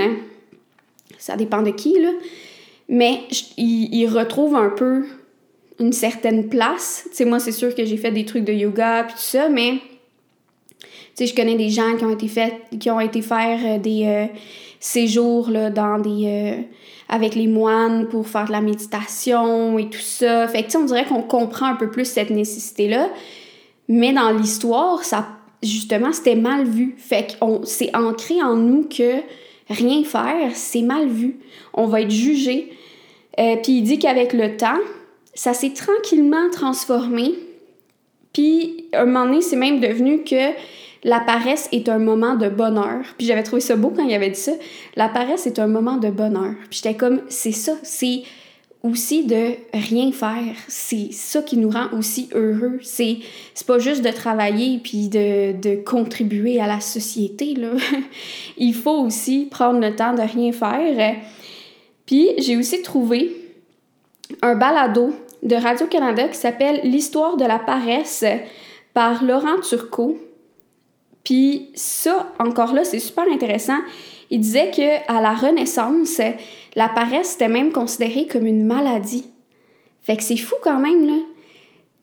ça 1.22 1.36
dépend 1.36 1.62
de 1.62 1.70
qui, 1.70 2.00
là. 2.00 2.10
Mais 2.90 3.22
il, 3.58 4.06
retrouve 4.08 4.56
un 4.56 4.70
peu 4.70 5.06
une 5.80 5.94
certaine 5.94 6.50
place. 6.50 7.04
Tu 7.12 7.18
sais, 7.18 7.26
moi, 7.26 7.40
c'est 7.40 7.54
sûr 7.54 7.74
que 7.74 7.86
j'ai 7.86 7.96
fait 7.96 8.12
des 8.12 8.26
trucs 8.26 8.44
de 8.44 8.52
yoga 8.52 9.06
puis 9.06 9.14
tout 9.14 9.22
ça, 9.22 9.48
mais 9.48 9.76
tu 10.82 10.88
sais, 11.16 11.28
je 11.28 11.36
connais 11.36 11.56
des 11.56 11.70
gens 11.70 11.96
qui 11.98 12.04
ont 12.04 12.10
été 12.10 12.28
fait, 12.28 12.54
qui 12.80 12.90
ont 12.90 13.00
été 13.00 13.22
faire 13.22 13.60
euh, 13.64 13.78
des 13.78 14.04
euh, 14.06 14.26
séjours 14.80 15.50
là, 15.50 15.70
dans 15.70 16.00
des 16.00 16.26
euh, 16.26 16.62
avec 17.08 17.36
les 17.36 17.48
moines 17.48 18.10
pour 18.10 18.28
faire 18.28 18.48
de 18.48 18.52
la 18.52 18.62
méditation 18.62 19.78
et 19.78 19.90
tout 19.90 20.00
ça. 20.00 20.48
Fait 20.48 20.64
que 20.64 20.78
on 20.78 20.86
dirait 20.86 21.06
qu'on 21.06 21.22
comprend 21.22 21.68
un 21.68 21.76
peu 21.76 21.90
plus 21.90 22.06
cette 22.06 22.32
nécessité-là. 22.32 23.10
Mais 23.88 24.12
dans 24.12 24.32
l'histoire, 24.32 25.04
ça 25.04 25.28
justement, 25.64 26.12
c'était 26.12 26.36
mal 26.36 26.66
vu. 26.66 26.96
Fait 26.98 27.38
qu'on 27.40 27.62
c'est 27.64 27.96
ancré 27.96 28.42
en 28.42 28.56
nous 28.56 28.84
que 28.84 29.22
rien 29.72 30.04
faire, 30.04 30.52
c'est 30.54 30.82
mal 30.82 31.08
vu. 31.08 31.38
On 31.74 31.88
va 31.88 32.02
être 32.02 32.12
jugé. 32.12 32.72
Puis 33.38 33.72
il 33.72 33.82
dit 33.84 34.00
qu'avec 34.00 34.34
le 34.34 34.58
temps, 34.58 34.80
ça 35.34 35.54
s'est 35.54 35.74
tranquillement 35.74 36.50
transformé. 36.52 37.34
Puis, 38.34 38.86
un 38.94 39.06
moment 39.06 39.26
donné, 39.26 39.42
c'est 39.42 39.56
même 39.56 39.80
devenu 39.80 40.24
que 40.24 40.52
la 41.04 41.20
paresse 41.20 41.68
est 41.72 41.90
un 41.90 42.00
moment 42.00 42.36
de 42.36 42.48
bonheur. 42.48 43.02
Puis 43.18 43.28
j'avais 43.28 43.44
trouvé 43.44 43.62
ça 43.62 43.76
beau 43.76 43.92
quand 43.96 44.04
il 44.04 44.14
avait 44.14 44.30
dit 44.30 44.40
ça. 44.40 44.54
La 44.96 45.10
paresse 45.10 45.48
est 45.48 45.60
un 45.60 45.68
moment 45.68 45.98
de 45.98 46.10
bonheur. 46.10 46.54
Puis 46.70 46.82
j'étais 46.84 46.96
comme, 46.96 47.22
c'est 47.28 47.52
ça, 47.52 47.74
c'est 47.84 48.24
aussi 48.84 49.26
de 49.26 49.54
rien 49.74 50.12
faire. 50.12 50.56
C'est 50.68 51.12
ça 51.12 51.42
qui 51.42 51.58
nous 51.58 51.70
rend 51.70 51.88
aussi 51.98 52.30
heureux. 52.34 52.80
C'est, 52.82 53.18
c'est 53.54 53.68
pas 53.68 53.80
juste 53.80 54.04
de 54.04 54.10
travailler 54.10 54.80
puis 54.80 55.08
de, 55.08 55.54
de 55.60 55.76
contribuer 55.76 56.60
à 56.60 56.68
la 56.68 56.80
société, 56.80 57.54
là. 57.54 57.72
Il 58.58 58.74
faut 58.74 59.00
aussi 59.04 59.48
prendre 59.50 59.80
le 59.80 59.96
temps 59.96 60.14
de 60.14 60.22
rien 60.22 60.52
faire. 60.52 61.16
Puis 62.06 62.30
j'ai 62.40 62.58
aussi 62.58 62.82
trouvé 62.82 63.32
un 64.42 64.56
balado 64.56 65.14
de 65.44 65.56
Radio-Canada 65.56 66.28
qui 66.28 66.38
s'appelle 66.38 66.82
L'histoire 66.84 67.38
de 67.38 67.46
la 67.46 67.60
paresse 67.60 68.26
par 68.94 69.24
Laurent 69.24 69.60
Turcot. 69.62 70.18
Puis 71.24 71.70
ça, 71.76 72.34
encore 72.40 72.74
là, 72.74 72.84
c'est 72.84 73.00
super 73.00 73.26
intéressant. 73.32 73.78
Il 74.30 74.40
disait 74.40 74.72
que 74.72 75.12
à 75.12 75.22
la 75.22 75.34
Renaissance, 75.34 76.22
la 76.76 76.90
paresse 76.90 77.36
était 77.36 77.48
même 77.48 77.72
considérée 77.72 78.28
comme 78.28 78.46
une 78.46 78.66
maladie. 78.66 79.26
Fait 80.02 80.18
que 80.18 80.24
c'est 80.24 80.38
fou 80.38 80.56
quand 80.64 80.80
même, 80.80 81.06
là. 81.06 81.18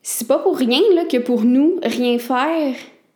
C'est 0.01 0.27
pas 0.27 0.39
pour 0.39 0.57
rien 0.57 0.79
là, 0.93 1.05
que 1.05 1.17
pour 1.17 1.43
nous, 1.43 1.79
rien 1.83 2.17
faire, 2.19 2.73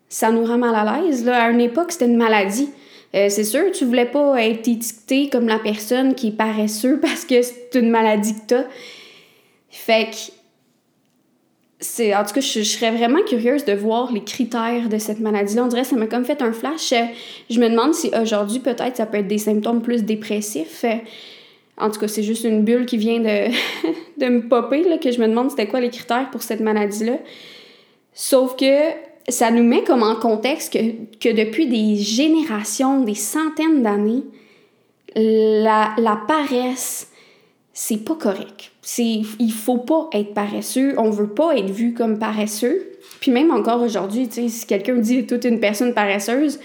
ça 0.09 0.31
nous 0.31 0.45
rend 0.45 0.57
mal 0.57 0.75
à 0.75 1.01
l'aise. 1.01 1.23
Là. 1.23 1.45
À 1.45 1.49
une 1.49 1.61
époque, 1.61 1.91
c'était 1.91 2.05
une 2.05 2.17
maladie. 2.17 2.69
Euh, 3.15 3.29
c'est 3.29 3.43
sûr, 3.43 3.71
tu 3.71 3.85
voulais 3.85 4.05
pas 4.05 4.43
être 4.43 4.67
étiqueté 4.67 5.29
comme 5.29 5.47
la 5.47 5.59
personne 5.59 6.15
qui 6.15 6.29
est 6.29 6.37
paresseux 6.37 6.99
parce 7.01 7.25
que 7.25 7.41
c'est 7.41 7.75
une 7.75 7.89
maladie 7.89 8.33
que 8.33 8.47
t'as. 8.47 8.63
Fait 9.69 10.09
que 10.11 10.32
c'est 11.83 12.15
en 12.15 12.23
tout 12.23 12.33
cas 12.33 12.41
je, 12.41 12.63
serais 12.63 12.91
vraiment 12.91 13.21
curieuse 13.27 13.65
de 13.65 13.73
voir 13.73 14.11
les 14.11 14.23
critères 14.23 14.89
de 14.89 14.97
cette 14.97 15.19
maladie-là. 15.19 15.65
On 15.65 15.67
dirait 15.67 15.81
que 15.81 15.87
ça 15.87 15.95
m'a 15.95 16.07
comme 16.07 16.25
fait 16.25 16.41
un 16.41 16.53
flash. 16.53 16.93
Je 17.49 17.59
me 17.59 17.69
demande 17.69 17.93
si 17.93 18.09
aujourd'hui 18.19 18.59
peut-être 18.59 18.97
ça 18.97 19.05
peut 19.05 19.17
être 19.17 19.27
des 19.27 19.37
symptômes 19.37 19.81
plus 19.81 20.03
dépressifs. 20.03 20.85
En 21.77 21.89
tout 21.89 21.99
cas, 21.99 22.07
c'est 22.07 22.23
juste 22.23 22.43
une 22.43 22.63
bulle 22.63 22.85
qui 22.85 22.97
vient 22.97 23.19
de, 23.19 23.51
de 24.17 24.29
me 24.29 24.47
popper 24.47 24.83
là, 24.83 24.97
que 24.97 25.11
je 25.11 25.19
me 25.19 25.27
demande 25.27 25.49
c'était 25.49 25.67
quoi 25.67 25.81
les 25.81 25.89
critères 25.89 26.29
pour 26.31 26.41
cette 26.41 26.61
maladie-là. 26.61 27.17
Sauf 28.13 28.55
que 28.55 28.75
ça 29.27 29.51
nous 29.51 29.63
met 29.63 29.83
comme 29.83 30.03
en 30.03 30.15
contexte 30.15 30.73
que, 30.73 30.79
que 31.19 31.33
depuis 31.33 31.67
des 31.67 31.95
générations, 31.95 33.01
des 33.01 33.15
centaines 33.15 33.81
d'années, 33.81 34.23
la, 35.15 35.93
la 35.97 36.15
paresse, 36.27 37.09
c'est 37.73 38.05
pas 38.05 38.15
correct. 38.15 38.71
C'est, 38.81 39.21
il 39.39 39.51
faut 39.51 39.79
pas 39.79 40.07
être 40.13 40.33
paresseux, 40.33 40.93
on 40.97 41.09
veut 41.09 41.33
pas 41.33 41.57
être 41.57 41.71
vu 41.71 41.93
comme 41.93 42.19
paresseux. 42.19 42.91
Puis 43.19 43.31
même 43.31 43.51
encore 43.51 43.81
aujourd'hui, 43.81 44.29
si 44.29 44.65
quelqu'un 44.67 44.95
dit 44.95 45.25
toute 45.25 45.45
une 45.45 45.59
personne 45.59 45.93
paresseuse, 45.93 46.59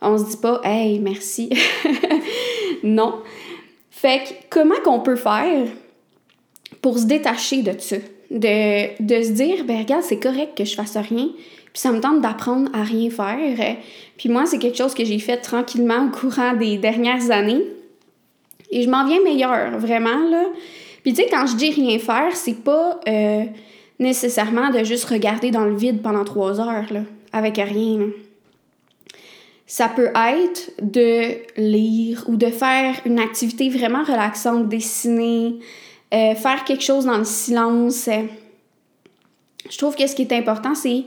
on 0.00 0.16
se 0.16 0.30
dit 0.30 0.36
pas 0.38 0.60
hey, 0.64 0.98
merci. 1.00 1.50
non. 2.82 3.16
Fait 3.90 4.20
que 4.20 4.34
comment 4.48 4.80
qu'on 4.84 5.00
peut 5.00 5.16
faire 5.16 5.66
pour 6.80 6.98
se 6.98 7.04
détacher 7.04 7.62
de 7.62 7.78
ça? 7.78 7.96
De, 8.30 9.02
de 9.02 9.22
se 9.22 9.30
dire, 9.30 9.64
ben 9.64 9.78
regarde, 9.78 10.02
c'est 10.02 10.20
correct 10.20 10.56
que 10.56 10.64
je 10.64 10.74
fasse 10.74 10.96
rien, 10.96 11.28
puis 11.72 11.80
ça 11.80 11.92
me 11.92 12.00
tente 12.00 12.20
d'apprendre 12.20 12.70
à 12.74 12.82
rien 12.82 13.10
faire. 13.10 13.76
Puis 14.18 14.28
moi, 14.28 14.44
c'est 14.46 14.58
quelque 14.58 14.76
chose 14.76 14.94
que 14.94 15.04
j'ai 15.04 15.18
fait 15.18 15.38
tranquillement 15.38 16.06
au 16.06 16.10
courant 16.10 16.54
des 16.54 16.76
dernières 16.76 17.30
années. 17.30 17.64
Et 18.70 18.82
je 18.82 18.90
m'en 18.90 19.06
viens 19.06 19.22
meilleure, 19.22 19.78
vraiment, 19.78 20.28
là. 20.30 20.44
Puis 21.02 21.12
tu 21.12 21.22
sais, 21.22 21.28
quand 21.30 21.46
je 21.46 21.56
dis 21.56 21.70
rien 21.70 21.98
faire, 21.98 22.36
c'est 22.36 22.62
pas 22.62 23.00
euh, 23.08 23.44
nécessairement 23.98 24.70
de 24.70 24.84
juste 24.84 25.06
regarder 25.06 25.50
dans 25.50 25.64
le 25.64 25.76
vide 25.76 26.02
pendant 26.02 26.24
trois 26.24 26.60
heures, 26.60 26.92
là, 26.92 27.00
avec 27.32 27.56
rien. 27.56 28.08
Ça 29.66 29.88
peut 29.88 30.10
être 30.14 30.72
de 30.80 31.36
lire 31.56 32.24
ou 32.26 32.36
de 32.36 32.46
faire 32.46 32.94
une 33.04 33.18
activité 33.18 33.68
vraiment 33.68 34.02
relaxante, 34.02 34.68
dessiner, 34.68 35.58
euh, 36.14 36.34
faire 36.34 36.64
quelque 36.64 36.82
chose 36.82 37.04
dans 37.04 37.18
le 37.18 37.24
silence. 37.24 38.08
Je 39.68 39.78
trouve 39.78 39.94
que 39.94 40.06
ce 40.06 40.14
qui 40.14 40.22
est 40.22 40.32
important, 40.32 40.74
c'est 40.74 41.04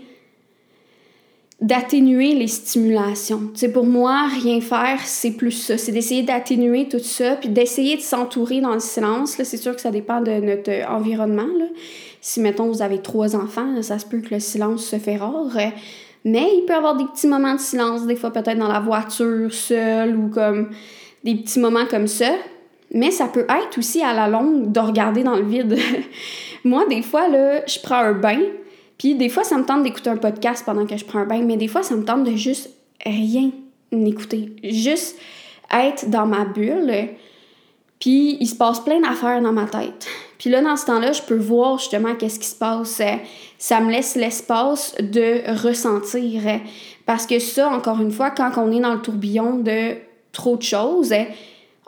d'atténuer 1.62 2.34
les 2.34 2.48
stimulations. 2.48 3.52
C'est 3.54 3.72
pour 3.72 3.86
moi, 3.86 4.28
rien 4.42 4.60
faire, 4.62 5.00
c'est 5.06 5.32
plus 5.32 5.52
ça. 5.52 5.78
C'est 5.78 5.92
d'essayer 5.92 6.24
d'atténuer 6.24 6.88
tout 6.90 7.00
ça, 7.00 7.36
puis 7.36 7.50
d'essayer 7.50 7.96
de 7.96 8.02
s'entourer 8.02 8.62
dans 8.62 8.74
le 8.74 8.80
silence. 8.80 9.38
Là, 9.38 9.46
c'est 9.46 9.58
sûr 9.58 9.76
que 9.76 9.82
ça 9.82 9.92
dépend 9.92 10.22
de 10.22 10.32
notre 10.32 10.72
environnement. 10.90 11.48
Là. 11.60 11.66
Si, 12.20 12.40
mettons, 12.40 12.68
vous 12.68 12.82
avez 12.82 13.00
trois 13.00 13.36
enfants, 13.36 13.80
ça 13.84 14.00
se 14.00 14.08
peut 14.08 14.20
que 14.22 14.34
le 14.34 14.40
silence 14.40 14.86
se 14.86 14.96
fait 14.98 15.18
rare. 15.18 15.56
Mais 16.26 16.48
il 16.56 16.66
peut 16.66 16.74
y 16.74 16.76
avoir 16.76 16.98
des 16.98 17.06
petits 17.06 17.28
moments 17.28 17.54
de 17.54 17.60
silence, 17.60 18.08
des 18.08 18.16
fois 18.16 18.32
peut-être 18.32 18.58
dans 18.58 18.68
la 18.72 18.80
voiture, 18.80 19.54
seule, 19.54 20.16
ou 20.16 20.30
comme 20.30 20.72
des 21.24 21.36
petits 21.36 21.60
moments 21.60 21.86
comme 21.86 22.08
ça. 22.08 22.32
Mais 22.94 23.12
ça 23.12 23.28
peut 23.28 23.46
être 23.46 23.78
aussi 23.78 24.02
à 24.02 24.14
la 24.14 24.28
longue 24.28 24.72
de 24.72 24.80
regarder 24.80 25.24
dans 25.24 25.36
le 25.36 25.46
vide. 25.46 25.78
moi, 26.64 26.86
des 26.90 27.02
fois, 27.04 27.28
là, 27.28 27.66
je 27.66 27.80
prends 27.80 28.00
un 28.00 28.14
bain, 28.14 28.40
puis 29.02 29.16
des 29.16 29.30
fois, 29.30 29.44
ça 29.44 29.58
me 29.58 29.66
tente 29.66 29.82
d'écouter 29.82 30.12
un 30.12 30.18
podcast 30.18 30.64
pendant 30.64 30.86
que 30.86 30.96
je 30.96 31.04
prends 31.04 31.22
un 31.22 31.26
bain, 31.26 31.42
mais 31.42 31.58
des 31.58 31.68
fois, 31.68 31.82
ça 31.82 31.96
me 31.96 32.06
tente 32.06 32.24
de 32.24 32.36
juste 32.36 32.70
rien 33.04 33.50
écouter. 33.92 34.56
Juste 34.64 35.18
être 35.72 36.08
dans 36.12 36.28
ma 36.28 36.46
bulle. 36.46 36.94
Puis 38.00 38.38
il 38.40 38.46
se 38.46 38.54
passe 38.54 38.80
plein 38.80 39.00
d'affaires 39.00 39.42
dans 39.42 39.54
ma 39.54 39.66
tête. 39.66 40.06
Puis 40.38 40.52
là, 40.52 40.62
dans 40.62 40.76
ce 40.76 40.86
temps-là, 40.86 41.14
je 41.14 41.24
peux 41.24 41.36
voir 41.36 41.80
justement 41.80 42.14
qu'est-ce 42.14 42.38
qui 42.38 42.46
se 42.46 42.56
passe. 42.56 43.02
Ça 43.58 43.80
me 43.80 43.92
laisse 43.92 44.16
l'espace 44.16 44.94
de 45.00 45.52
ressentir. 45.64 46.44
Parce 47.08 47.26
que 47.26 47.40
ça, 47.40 47.72
encore 47.72 48.00
une 48.02 48.12
fois, 48.12 48.30
quand 48.30 48.52
on 48.58 48.72
est 48.72 48.82
dans 48.82 48.94
le 48.94 49.02
tourbillon 49.02 49.58
de 49.58 49.96
trop 50.32 50.58
de 50.58 50.62
choses, 50.62 51.12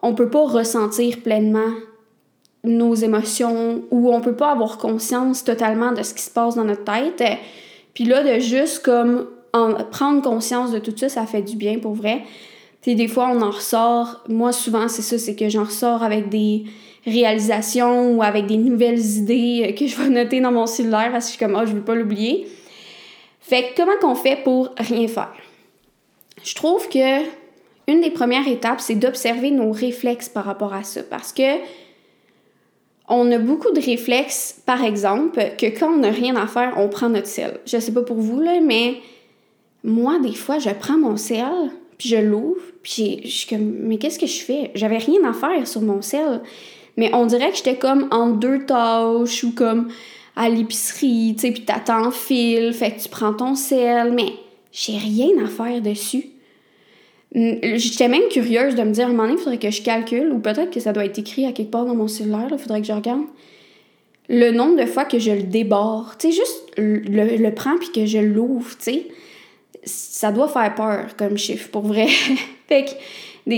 on 0.01 0.15
peut 0.15 0.31
pas 0.31 0.47
ressentir 0.47 1.21
pleinement 1.21 1.73
nos 2.63 2.95
émotions 2.95 3.83
ou 3.91 4.13
on 4.13 4.21
peut 4.21 4.35
pas 4.35 4.51
avoir 4.51 4.77
conscience 4.77 5.43
totalement 5.43 5.91
de 5.91 6.01
ce 6.03 6.13
qui 6.13 6.21
se 6.21 6.31
passe 6.31 6.55
dans 6.55 6.63
notre 6.63 6.83
tête. 6.83 7.23
Puis 7.93 8.05
là, 8.05 8.23
de 8.23 8.39
juste 8.39 8.83
comme 8.83 9.27
en 9.53 9.73
prendre 9.83 10.21
conscience 10.21 10.71
de 10.71 10.79
tout 10.79 10.93
ça, 10.95 11.09
ça 11.09 11.25
fait 11.25 11.41
du 11.41 11.55
bien 11.55 11.79
pour 11.79 11.93
vrai. 11.93 12.23
Puis 12.81 12.95
des 12.95 13.07
fois, 13.07 13.29
on 13.31 13.41
en 13.41 13.51
ressort. 13.51 14.21
Moi, 14.27 14.51
souvent, 14.51 14.87
c'est 14.87 15.01
ça, 15.01 15.17
c'est 15.17 15.35
que 15.35 15.49
j'en 15.49 15.65
ressors 15.65 16.03
avec 16.03 16.29
des 16.29 16.65
réalisations 17.05 18.15
ou 18.15 18.23
avec 18.23 18.45
des 18.47 18.57
nouvelles 18.57 18.99
idées 18.99 19.75
que 19.77 19.85
je 19.85 19.95
vais 19.97 20.09
noter 20.09 20.39
dans 20.39 20.51
mon 20.51 20.65
cellulaire 20.65 21.09
parce 21.11 21.25
que 21.25 21.33
je 21.33 21.37
suis 21.37 21.45
comme, 21.45 21.59
oh, 21.61 21.65
je 21.65 21.73
veux 21.73 21.81
pas 21.81 21.95
l'oublier. 21.95 22.47
Fait 23.41 23.63
que 23.63 23.75
comment 23.75 23.97
qu'on 23.99 24.15
fait 24.15 24.37
pour 24.43 24.69
rien 24.77 25.07
faire? 25.07 25.33
Je 26.43 26.55
trouve 26.55 26.87
que 26.89 27.23
une 27.87 27.99
des 27.99 28.11
premières 28.11 28.47
étapes, 28.47 28.79
c'est 28.79 28.95
d'observer 28.95 29.51
nos 29.51 29.71
réflexes 29.71 30.29
par 30.29 30.45
rapport 30.45 30.73
à 30.73 30.83
ça. 30.83 31.01
Parce 31.03 31.33
que 31.33 31.43
on 33.07 33.31
a 33.31 33.37
beaucoup 33.37 33.71
de 33.71 33.81
réflexes, 33.81 34.61
par 34.65 34.83
exemple, 34.83 35.39
que 35.57 35.65
quand 35.77 35.93
on 35.93 35.97
n'a 35.97 36.11
rien 36.11 36.35
à 36.35 36.47
faire, 36.47 36.73
on 36.77 36.87
prend 36.87 37.09
notre 37.09 37.27
sel. 37.27 37.59
Je 37.65 37.77
sais 37.77 37.93
pas 37.93 38.01
pour 38.01 38.17
vous, 38.17 38.39
là, 38.39 38.59
mais 38.61 38.97
moi, 39.83 40.19
des 40.19 40.33
fois, 40.33 40.59
je 40.59 40.69
prends 40.69 40.97
mon 40.97 41.17
sel, 41.17 41.71
puis 41.97 42.09
je 42.09 42.17
l'ouvre, 42.17 42.61
puis 42.81 43.21
je 43.23 43.29
suis 43.29 43.47
comme, 43.47 43.73
mais 43.81 43.97
qu'est-ce 43.97 44.19
que 44.19 44.27
je 44.27 44.41
fais? 44.41 44.71
J'avais 44.75 44.97
rien 44.97 45.23
à 45.25 45.33
faire 45.33 45.67
sur 45.67 45.81
mon 45.81 46.01
sel. 46.01 46.41
Mais 46.95 47.13
on 47.13 47.25
dirait 47.25 47.51
que 47.51 47.57
j'étais 47.57 47.77
comme 47.77 48.07
en 48.11 48.29
deux 48.29 48.65
tâches 48.65 49.43
ou 49.43 49.51
comme 49.51 49.89
à 50.35 50.49
l'épicerie, 50.49 51.33
tu 51.35 51.41
sais, 51.41 51.51
puis 51.51 51.65
t'attends 51.65 52.07
en 52.07 52.11
fil, 52.11 52.73
fait 52.73 52.91
que 52.91 53.01
tu 53.01 53.09
prends 53.09 53.33
ton 53.33 53.55
sel, 53.55 54.13
mais 54.13 54.33
j'ai 54.71 54.97
rien 54.97 55.43
à 55.43 55.47
faire 55.47 55.81
dessus. 55.81 56.25
J'étais 57.33 58.07
même 58.07 58.27
curieuse 58.29 58.75
de 58.75 58.83
me 58.83 58.91
dire, 58.91 59.05
à 59.05 59.09
un 59.09 59.11
moment 59.11 59.23
donné, 59.23 59.35
il 59.39 59.39
faudrait 59.39 59.57
que 59.57 59.71
je 59.71 59.81
calcule, 59.81 60.31
ou 60.31 60.39
peut-être 60.39 60.69
que 60.69 60.79
ça 60.79 60.93
doit 60.93 61.05
être 61.05 61.17
écrit 61.17 61.45
à 61.45 61.51
quelque 61.51 61.71
part 61.71 61.85
dans 61.85 61.95
mon 61.95 62.07
cellulaire, 62.07 62.47
il 62.51 62.57
faudrait 62.59 62.81
que 62.81 62.87
je 62.87 62.93
regarde 62.93 63.23
le 64.29 64.51
nombre 64.51 64.79
de 64.79 64.85
fois 64.85 65.05
que 65.05 65.19
je 65.19 65.31
le 65.31 65.43
déborde. 65.43 66.17
Tu 66.19 66.31
sais, 66.31 66.37
juste 66.37 66.71
le, 66.77 67.37
le 67.37 67.53
prends 67.53 67.77
puis 67.77 67.91
que 67.91 68.05
je 68.05 68.19
l'ouvre, 68.19 68.77
tu 68.77 68.83
sais. 68.83 69.07
Ça 69.83 70.31
doit 70.31 70.47
faire 70.47 70.73
peur 70.75 71.15
comme 71.17 71.37
chiffre, 71.37 71.69
pour 71.69 71.81
vrai. 71.81 72.07
fait 72.67 72.85
que 72.85 72.91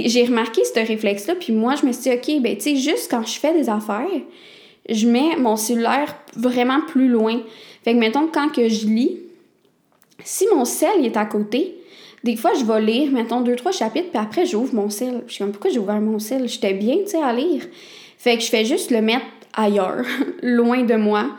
j'ai 0.07 0.23
remarqué 0.23 0.61
ce 0.63 0.79
réflexe-là, 0.79 1.35
puis 1.35 1.53
moi, 1.53 1.75
je 1.75 1.85
me 1.85 1.91
suis 1.91 2.03
dit, 2.03 2.11
OK, 2.11 2.41
ben, 2.41 2.55
tu 2.55 2.61
sais, 2.61 2.75
juste 2.77 3.11
quand 3.11 3.25
je 3.25 3.37
fais 3.37 3.53
des 3.53 3.69
affaires, 3.69 4.07
je 4.89 5.07
mets 5.07 5.35
mon 5.37 5.55
cellulaire 5.57 6.15
vraiment 6.35 6.81
plus 6.81 7.09
loin. 7.09 7.41
Fait 7.83 7.93
que, 7.93 7.99
mettons, 7.99 8.27
quand 8.27 8.49
que 8.49 8.67
je 8.69 8.87
lis, 8.87 9.19
si 10.23 10.47
mon 10.55 10.65
sel 10.65 11.05
est 11.05 11.17
à 11.17 11.25
côté, 11.25 11.75
des 12.25 12.35
fois, 12.35 12.53
je 12.59 12.65
vais 12.65 12.81
lire, 12.81 13.11
mettons, 13.11 13.41
deux, 13.41 13.55
trois 13.55 13.71
chapitres, 13.71 14.09
puis 14.09 14.19
après, 14.19 14.47
j'ouvre 14.47 14.73
mon 14.73 14.89
sel. 14.89 15.21
Je 15.27 15.33
suis 15.33 15.43
comme, 15.43 15.51
pourquoi 15.51 15.69
j'ai 15.69 15.77
ouvert 15.77 16.01
mon 16.01 16.17
sel? 16.17 16.49
J'étais 16.49 16.73
bien, 16.73 16.95
tu 17.03 17.11
sais, 17.11 17.21
à 17.21 17.31
lire. 17.31 17.61
Fait 18.17 18.35
que 18.35 18.43
je 18.43 18.49
fais 18.49 18.65
juste 18.65 18.89
le 18.89 19.03
mettre 19.03 19.27
ailleurs, 19.53 20.03
loin 20.41 20.81
de 20.81 20.95
moi. 20.95 21.29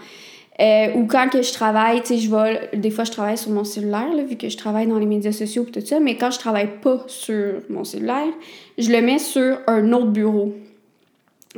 Euh, 0.61 0.94
ou 0.94 1.07
quand 1.07 1.29
que 1.29 1.42
je 1.42 1.53
travaille, 1.53 2.03
tu 2.03 2.07
sais, 2.07 2.18
je 2.18 2.31
vais... 2.31 2.70
Des 2.79 2.92
fois, 2.92 3.03
je 3.03 3.11
travaille 3.11 3.37
sur 3.37 3.51
mon 3.51 3.64
cellulaire, 3.64 4.14
là, 4.14 4.22
vu 4.22 4.37
que 4.37 4.49
je 4.49 4.57
travaille 4.57 4.87
dans 4.87 5.01
les 5.01 5.07
médias 5.07 5.33
sociaux 5.33 5.66
et 5.68 5.72
tout 5.72 5.85
ça. 5.85 5.99
Mais 5.99 6.16
quand 6.16 6.31
je 6.31 6.38
travaille 6.38 6.70
pas 6.81 7.03
sur 7.09 7.55
mon 7.68 7.83
cellulaire, 7.83 8.33
je 8.79 8.92
le 8.92 9.03
mets 9.03 9.18
sur 9.18 9.59
un 9.66 9.92
autre 9.92 10.12
bureau. 10.12 10.55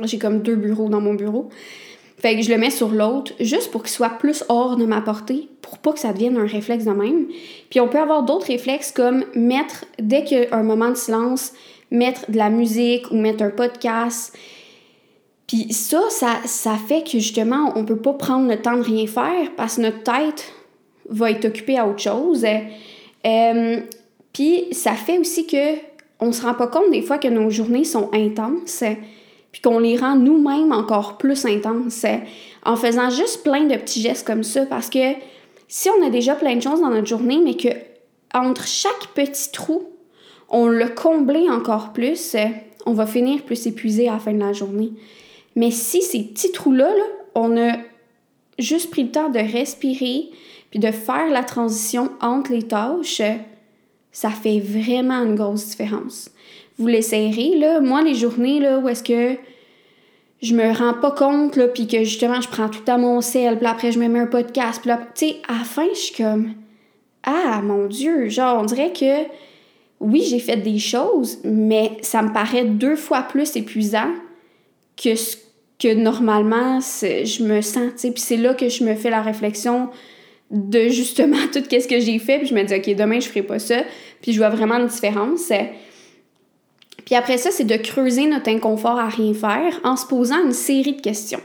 J'ai 0.05 0.17
comme 0.17 0.41
deux 0.41 0.55
bureaux 0.55 0.89
dans 0.89 1.01
mon 1.01 1.13
bureau. 1.13 1.49
Fait 2.19 2.35
que 2.35 2.41
je 2.41 2.49
le 2.49 2.57
mets 2.57 2.69
sur 2.69 2.89
l'autre, 2.89 3.31
juste 3.39 3.71
pour 3.71 3.81
qu'il 3.83 3.91
soit 3.91 4.09
plus 4.09 4.43
hors 4.49 4.75
de 4.75 4.85
ma 4.85 4.99
portée, 4.99 5.47
pour 5.61 5.77
pas 5.77 5.93
que 5.93 5.99
ça 5.99 6.11
devienne 6.11 6.37
un 6.37 6.45
réflexe 6.45 6.83
de 6.83 6.91
même. 6.91 7.27
Puis 7.69 7.79
on 7.79 7.87
peut 7.87 7.97
avoir 7.97 8.23
d'autres 8.23 8.47
réflexes 8.47 8.91
comme 8.91 9.23
mettre, 9.35 9.85
dès 9.99 10.25
qu'il 10.25 10.39
y 10.39 10.45
a 10.45 10.55
un 10.55 10.63
moment 10.63 10.89
de 10.89 10.95
silence, 10.95 11.53
mettre 11.91 12.29
de 12.29 12.37
la 12.37 12.49
musique 12.49 13.09
ou 13.11 13.15
mettre 13.15 13.43
un 13.43 13.49
podcast. 13.49 14.37
Puis 15.47 15.71
ça, 15.71 16.01
ça, 16.09 16.75
fait 16.75 17.03
que 17.03 17.11
justement, 17.11 17.71
on 17.75 17.85
peut 17.85 17.97
pas 17.97 18.13
prendre 18.13 18.49
le 18.49 18.61
temps 18.61 18.75
de 18.75 18.83
rien 18.83 19.07
faire 19.07 19.51
parce 19.55 19.77
que 19.77 19.81
notre 19.81 20.03
tête 20.03 20.51
va 21.09 21.31
être 21.31 21.45
occupée 21.45 21.77
à 21.77 21.87
autre 21.87 22.01
chose. 22.01 22.45
Euh, 23.25 23.79
puis 24.33 24.65
ça 24.73 24.91
fait 24.91 25.17
aussi 25.17 25.47
que 25.47 25.75
on 26.19 26.33
se 26.33 26.41
rend 26.41 26.53
pas 26.53 26.67
compte 26.67 26.91
des 26.91 27.01
fois 27.01 27.17
que 27.17 27.29
nos 27.29 27.49
journées 27.49 27.85
sont 27.85 28.09
intenses 28.13 28.83
puis 29.51 29.61
qu'on 29.61 29.79
les 29.79 29.97
rend 29.97 30.15
nous-mêmes 30.15 30.71
encore 30.71 31.17
plus 31.17 31.45
intenses 31.45 32.05
en 32.63 32.75
faisant 32.75 33.09
juste 33.09 33.43
plein 33.43 33.65
de 33.65 33.75
petits 33.75 34.01
gestes 34.01 34.25
comme 34.25 34.43
ça 34.43 34.65
parce 34.65 34.89
que 34.89 35.13
si 35.67 35.89
on 35.89 36.05
a 36.05 36.09
déjà 36.09 36.35
plein 36.35 36.55
de 36.55 36.61
choses 36.61 36.81
dans 36.81 36.89
notre 36.89 37.07
journée 37.07 37.39
mais 37.43 37.55
que 37.55 37.69
entre 38.33 38.67
chaque 38.67 39.07
petit 39.15 39.51
trou, 39.51 39.89
on 40.49 40.67
le 40.67 40.89
comblé 40.89 41.49
encore 41.49 41.93
plus, 41.93 42.35
on 42.85 42.93
va 42.93 43.05
finir 43.05 43.43
plus 43.43 43.67
épuisé 43.67 44.07
à 44.07 44.13
la 44.13 44.19
fin 44.19 44.33
de 44.33 44.39
la 44.39 44.53
journée. 44.53 44.91
Mais 45.55 45.71
si 45.71 46.01
ces 46.01 46.23
petits 46.23 46.51
trous-là, 46.51 46.89
là, 46.89 47.03
on 47.35 47.57
a 47.57 47.77
juste 48.57 48.91
pris 48.91 49.03
le 49.03 49.11
temps 49.11 49.29
de 49.29 49.39
respirer 49.39 50.29
puis 50.69 50.79
de 50.79 50.91
faire 50.91 51.29
la 51.29 51.43
transition 51.43 52.11
entre 52.21 52.51
les 52.51 52.63
tâches, 52.63 53.21
ça 54.11 54.29
fait 54.29 54.59
vraiment 54.59 55.23
une 55.23 55.35
grosse 55.35 55.67
différence 55.67 56.31
vous 56.79 56.87
l'essayerez. 56.87 57.57
Là. 57.57 57.79
Moi, 57.79 58.01
les 58.01 58.15
journées 58.15 58.59
là, 58.59 58.79
où 58.79 58.89
est-ce 58.89 59.03
que 59.03 59.37
je 60.41 60.55
me 60.55 60.73
rends 60.73 60.93
pas 60.93 61.11
compte, 61.11 61.55
là, 61.57 61.67
puis 61.67 61.85
que 61.85 62.03
justement, 62.03 62.39
je 62.39 62.47
prends 62.47 62.69
tout 62.69 62.83
à 62.87 62.97
mon 62.97 63.21
sel, 63.21 63.57
puis 63.57 63.67
après, 63.67 63.91
je 63.91 63.99
me 63.99 64.07
mets 64.07 64.19
un 64.19 64.27
podcast, 64.27 64.79
puis 64.81 64.89
là, 64.89 64.97
tu 65.13 65.27
sais, 65.27 65.35
à 65.47 65.59
la 65.59 65.63
fin, 65.65 65.85
je 65.93 65.99
suis 65.99 66.15
comme, 66.15 66.53
ah, 67.23 67.61
mon 67.61 67.87
Dieu, 67.87 68.29
genre, 68.29 68.61
on 68.61 68.65
dirait 68.65 68.93
que, 68.93 69.27
oui, 69.99 70.23
j'ai 70.29 70.39
fait 70.39 70.55
des 70.55 70.79
choses, 70.79 71.39
mais 71.43 71.91
ça 72.01 72.21
me 72.21 72.31
paraît 72.31 72.63
deux 72.63 72.95
fois 72.95 73.23
plus 73.23 73.53
épuisant 73.57 74.11
que 74.95 75.15
ce 75.15 75.35
que 75.77 75.93
normalement 75.93 76.79
je 76.81 77.43
me 77.43 77.61
sens, 77.61 77.91
tu 77.93 77.99
sais, 77.99 78.11
puis 78.11 78.21
c'est 78.21 78.37
là 78.37 78.53
que 78.53 78.67
je 78.67 78.83
me 78.83 78.95
fais 78.95 79.09
la 79.09 79.21
réflexion 79.21 79.89
de 80.51 80.89
justement 80.89 81.37
tout 81.53 81.63
ce 81.69 81.87
que 81.87 81.99
j'ai 81.99 82.19
fait, 82.19 82.39
puis 82.39 82.47
je 82.47 82.53
me 82.53 82.63
dis, 82.63 82.73
OK, 82.73 82.95
demain, 82.95 83.19
je 83.19 83.27
ferai 83.27 83.43
pas 83.43 83.59
ça, 83.59 83.83
puis 84.21 84.33
je 84.33 84.37
vois 84.37 84.49
vraiment 84.49 84.75
une 84.75 84.87
différence. 84.87 85.51
Puis 87.09 87.15
après 87.15 87.39
ça, 87.39 87.49
c'est 87.49 87.63
de 87.63 87.75
creuser 87.75 88.27
notre 88.27 88.51
inconfort 88.51 88.99
à 88.99 89.09
rien 89.09 89.33
faire 89.33 89.79
en 89.83 89.95
se 89.95 90.05
posant 90.05 90.45
une 90.45 90.51
série 90.51 90.93
de 90.93 91.01
questions. 91.01 91.41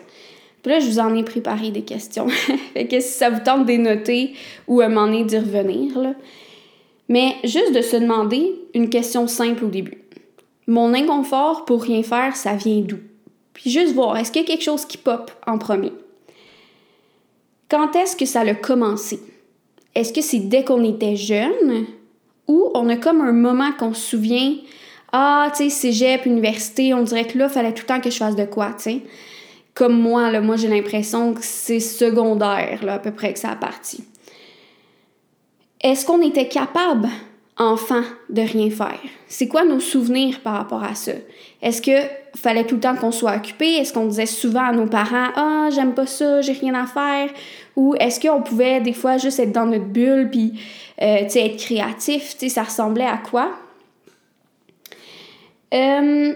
Puis 0.63 0.71
là, 0.71 0.79
je 0.79 0.85
vous 0.85 0.99
en 0.99 1.17
ai 1.17 1.23
préparé 1.23 1.71
des 1.71 1.81
questions. 1.81 2.29
fait 2.75 2.87
que 2.87 3.01
ça 3.01 3.31
vous 3.31 3.41
tente 3.43 3.65
de 3.65 3.73
noter 3.73 4.35
ou 4.69 4.83
à 4.83 4.85
un 4.85 4.89
moment 4.91 5.07
donné 5.07 5.25
d'y 5.25 5.39
revenir, 5.39 5.99
là. 5.99 6.13
Mais 7.09 7.37
juste 7.45 7.75
de 7.75 7.81
se 7.81 7.97
demander 7.97 8.53
une 8.75 8.91
question 8.91 9.27
simple 9.27 9.65
au 9.65 9.69
début. 9.69 10.03
Mon 10.67 10.93
inconfort 10.93 11.65
pour 11.65 11.83
rien 11.83 12.03
faire, 12.03 12.37
ça 12.37 12.57
vient 12.57 12.81
d'où? 12.81 12.99
Puis 13.55 13.71
juste 13.71 13.95
voir, 13.95 14.19
est-ce 14.19 14.31
qu'il 14.31 14.43
y 14.43 14.45
a 14.45 14.49
quelque 14.49 14.65
chose 14.65 14.85
qui 14.85 14.99
pop 14.99 15.31
en 15.47 15.57
premier? 15.57 15.93
Quand 17.71 17.97
est-ce 17.97 18.17
que 18.17 18.27
ça 18.27 18.41
a 18.41 18.55
commencé? 18.55 19.19
Est-ce 19.95 20.13
que 20.13 20.21
c'est 20.21 20.41
dès 20.41 20.63
qu'on 20.63 20.85
était 20.85 21.17
jeune 21.17 21.87
ou 22.49 22.71
on 22.75 22.87
a 22.91 22.97
comme 22.99 23.23
un 23.23 23.33
moment 23.33 23.73
qu'on 23.73 23.95
se 23.95 24.11
souvient 24.11 24.57
ah, 25.17 25.49
tu 25.57 25.63
sais, 25.63 25.71
cégep, 25.71 26.27
université, 26.27 26.93
on 26.93 27.03
dirait 27.05 27.25
que 27.25 27.39
là, 27.39 27.45
il 27.49 27.53
fallait 27.53 27.73
tout 27.73 27.83
le 27.83 27.87
temps 27.87 28.01
que 28.01 28.11
je 28.11 28.17
fasse 28.17 28.35
de 28.35 28.47
quoi, 28.47 28.73
tu 28.77 28.83
sais. 28.83 29.01
Comme 29.73 29.97
moi, 29.97 30.29
là, 30.33 30.41
moi, 30.41 30.57
j'ai 30.57 30.67
l'impression 30.67 31.35
que 31.35 31.41
c'est 31.43 31.79
secondaire, 31.79 32.81
là, 32.83 32.95
à 32.95 32.99
peu 32.99 33.13
près, 33.13 33.33
que 33.33 33.39
ça 33.39 33.51
a 33.51 33.55
parti. 33.55 34.03
Est-ce 35.81 36.05
qu'on 36.05 36.21
était 36.21 36.49
capable, 36.49 37.09
enfant, 37.57 38.03
de 38.29 38.43
rien 38.43 38.71
faire? 38.71 38.99
C'est 39.29 39.47
quoi 39.47 39.65
nos 39.65 39.79
souvenirs 39.79 40.41
par 40.41 40.55
rapport 40.55 40.83
à 40.83 40.97
ça? 40.97 41.13
Est-ce 41.63 41.81
que 41.81 42.09
fallait 42.35 42.65
tout 42.65 42.75
le 42.75 42.81
temps 42.81 42.97
qu'on 42.97 43.13
soit 43.13 43.37
occupé? 43.37 43.75
Est-ce 43.75 43.93
qu'on 43.93 44.07
disait 44.07 44.27
souvent 44.27 44.65
à 44.65 44.73
nos 44.73 44.87
parents, 44.87 45.29
ah, 45.37 45.69
j'aime 45.73 45.95
pas 45.95 46.07
ça, 46.07 46.41
j'ai 46.41 46.55
rien 46.55 46.75
à 46.75 46.87
faire? 46.87 47.31
Ou 47.77 47.95
est-ce 48.01 48.19
qu'on 48.19 48.43
pouvait 48.43 48.81
des 48.81 48.93
fois 48.93 49.19
juste 49.19 49.39
être 49.39 49.53
dans 49.53 49.67
notre 49.67 49.85
bulle 49.85 50.29
puis, 50.29 50.55
euh, 51.01 51.19
tu 51.23 51.31
sais, 51.31 51.47
être 51.47 51.57
créatif? 51.57 52.33
Tu 52.33 52.49
sais, 52.49 52.49
ça 52.49 52.65
ressemblait 52.65 53.07
à 53.07 53.19
quoi? 53.19 53.53
Euh, 55.75 56.35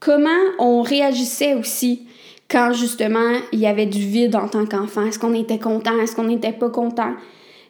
comment 0.00 0.30
on 0.58 0.82
réagissait 0.82 1.54
aussi 1.54 2.06
quand 2.48 2.72
justement 2.72 3.40
il 3.52 3.58
y 3.58 3.66
avait 3.66 3.86
du 3.86 4.00
vide 4.00 4.36
en 4.36 4.48
tant 4.48 4.66
qu'enfant? 4.66 5.04
Est-ce 5.06 5.18
qu'on 5.18 5.34
était 5.34 5.58
content? 5.58 5.98
Est-ce 6.00 6.14
qu'on 6.14 6.24
n'était 6.24 6.52
pas 6.52 6.70
content? 6.70 7.14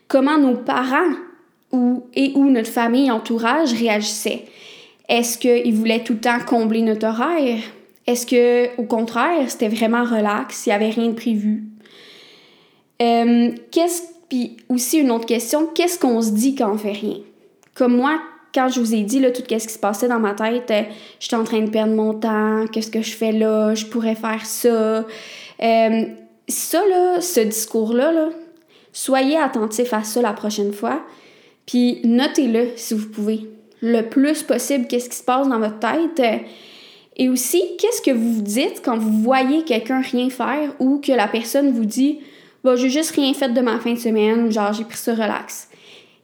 Comment 0.07 0.39
nos 0.39 0.57
parents 0.57 1.15
ou, 1.73 2.05
et 2.15 2.33
ou 2.35 2.51
notre 2.51 2.71
famille, 2.71 3.11
entourage 3.11 3.73
réagissaient? 3.73 4.45
Est-ce 5.09 5.39
qu'ils 5.39 5.75
voulaient 5.75 6.05
tout 6.05 6.15
le 6.15 6.21
temps 6.21 6.39
combler 6.47 6.83
notre 6.83 7.07
horaire? 7.07 7.61
Est-ce 8.07 8.27
que, 8.27 8.81
au 8.81 8.85
contraire, 8.85 9.51
c'était 9.51 9.69
vraiment 9.69 10.05
relax, 10.05 10.67
il 10.67 10.71
n'y 10.71 10.75
avait 10.75 10.91
rien 10.91 11.09
de 11.09 11.15
prévu? 11.15 11.65
Euh, 13.01 13.51
puis 14.29 14.57
aussi 14.69 14.99
une 14.99 15.11
autre 15.11 15.27
question, 15.27 15.67
qu'est-ce 15.67 15.99
qu'on 15.99 16.21
se 16.21 16.31
dit 16.31 16.55
quand 16.55 16.73
on 16.73 16.79
fait 16.79 16.93
rien? 16.93 17.19
Comme 17.75 17.97
moi, 17.97 18.21
quand 18.59 18.69
je 18.69 18.81
vous 18.81 18.93
ai 18.93 19.03
dit 19.03 19.21
là, 19.21 19.31
tout 19.31 19.43
ce 19.49 19.55
qui 19.55 19.73
se 19.73 19.79
passait 19.79 20.09
dans 20.09 20.19
ma 20.19 20.35
tête, 20.35 20.69
euh, 20.73 20.83
j'étais 21.21 21.37
en 21.37 21.45
train 21.45 21.61
de 21.61 21.71
perdre 21.71 21.95
mon 21.95 22.13
temps, 22.13 22.65
qu'est-ce 22.73 22.91
que 22.91 23.03
je 23.03 23.13
fais 23.13 23.31
là, 23.31 23.73
je 23.75 23.87
pourrais 23.87 24.17
faire 24.17 24.45
ça. 24.45 25.05
Euh, 25.63 26.05
ça, 26.49 26.81
là, 26.91 27.21
ce 27.21 27.39
discours-là, 27.39 28.11
là, 28.11 28.31
soyez 28.93 29.37
attentif 29.37 29.93
à 29.93 30.03
ça 30.03 30.21
la 30.23 30.33
prochaine 30.33 30.73
fois. 30.73 31.03
Puis 31.67 32.01
notez-le 32.03 32.71
si 32.75 32.95
vous 32.95 33.09
pouvez. 33.09 33.49
Le 33.81 34.03
plus 34.03 34.43
possible, 34.43 34.89
qu'est-ce 34.89 35.09
qui 35.09 35.17
se 35.17 35.23
passe 35.23 35.47
dans 35.47 35.61
votre 35.61 35.79
tête. 35.79 36.43
Et 37.17 37.29
aussi, 37.29 37.63
qu'est-ce 37.79 38.03
que 38.03 38.11
vous 38.11 38.35
vous 38.35 38.43
dites 38.43 38.83
quand 38.85 38.99
vous 38.99 39.23
voyez 39.23 39.63
quelqu'un 39.63 40.01
rien 40.01 40.31
faire 40.31 40.73
ou 40.81 40.99
que 40.99 41.13
la 41.13 41.29
personne 41.29 41.71
vous 41.71 41.85
dit 41.85 42.19
Bah, 42.65 42.75
j'ai 42.75 42.91
juste 42.91 43.13
rien 43.13 43.33
fait 43.35 43.51
de 43.51 43.61
ma 43.61 43.79
fin 43.79 43.93
de 43.93 43.99
semaine, 43.99 44.51
genre 44.51 44.73
j'ai 44.73 44.83
pris 44.83 44.97
ça 44.97 45.13
relax. 45.13 45.69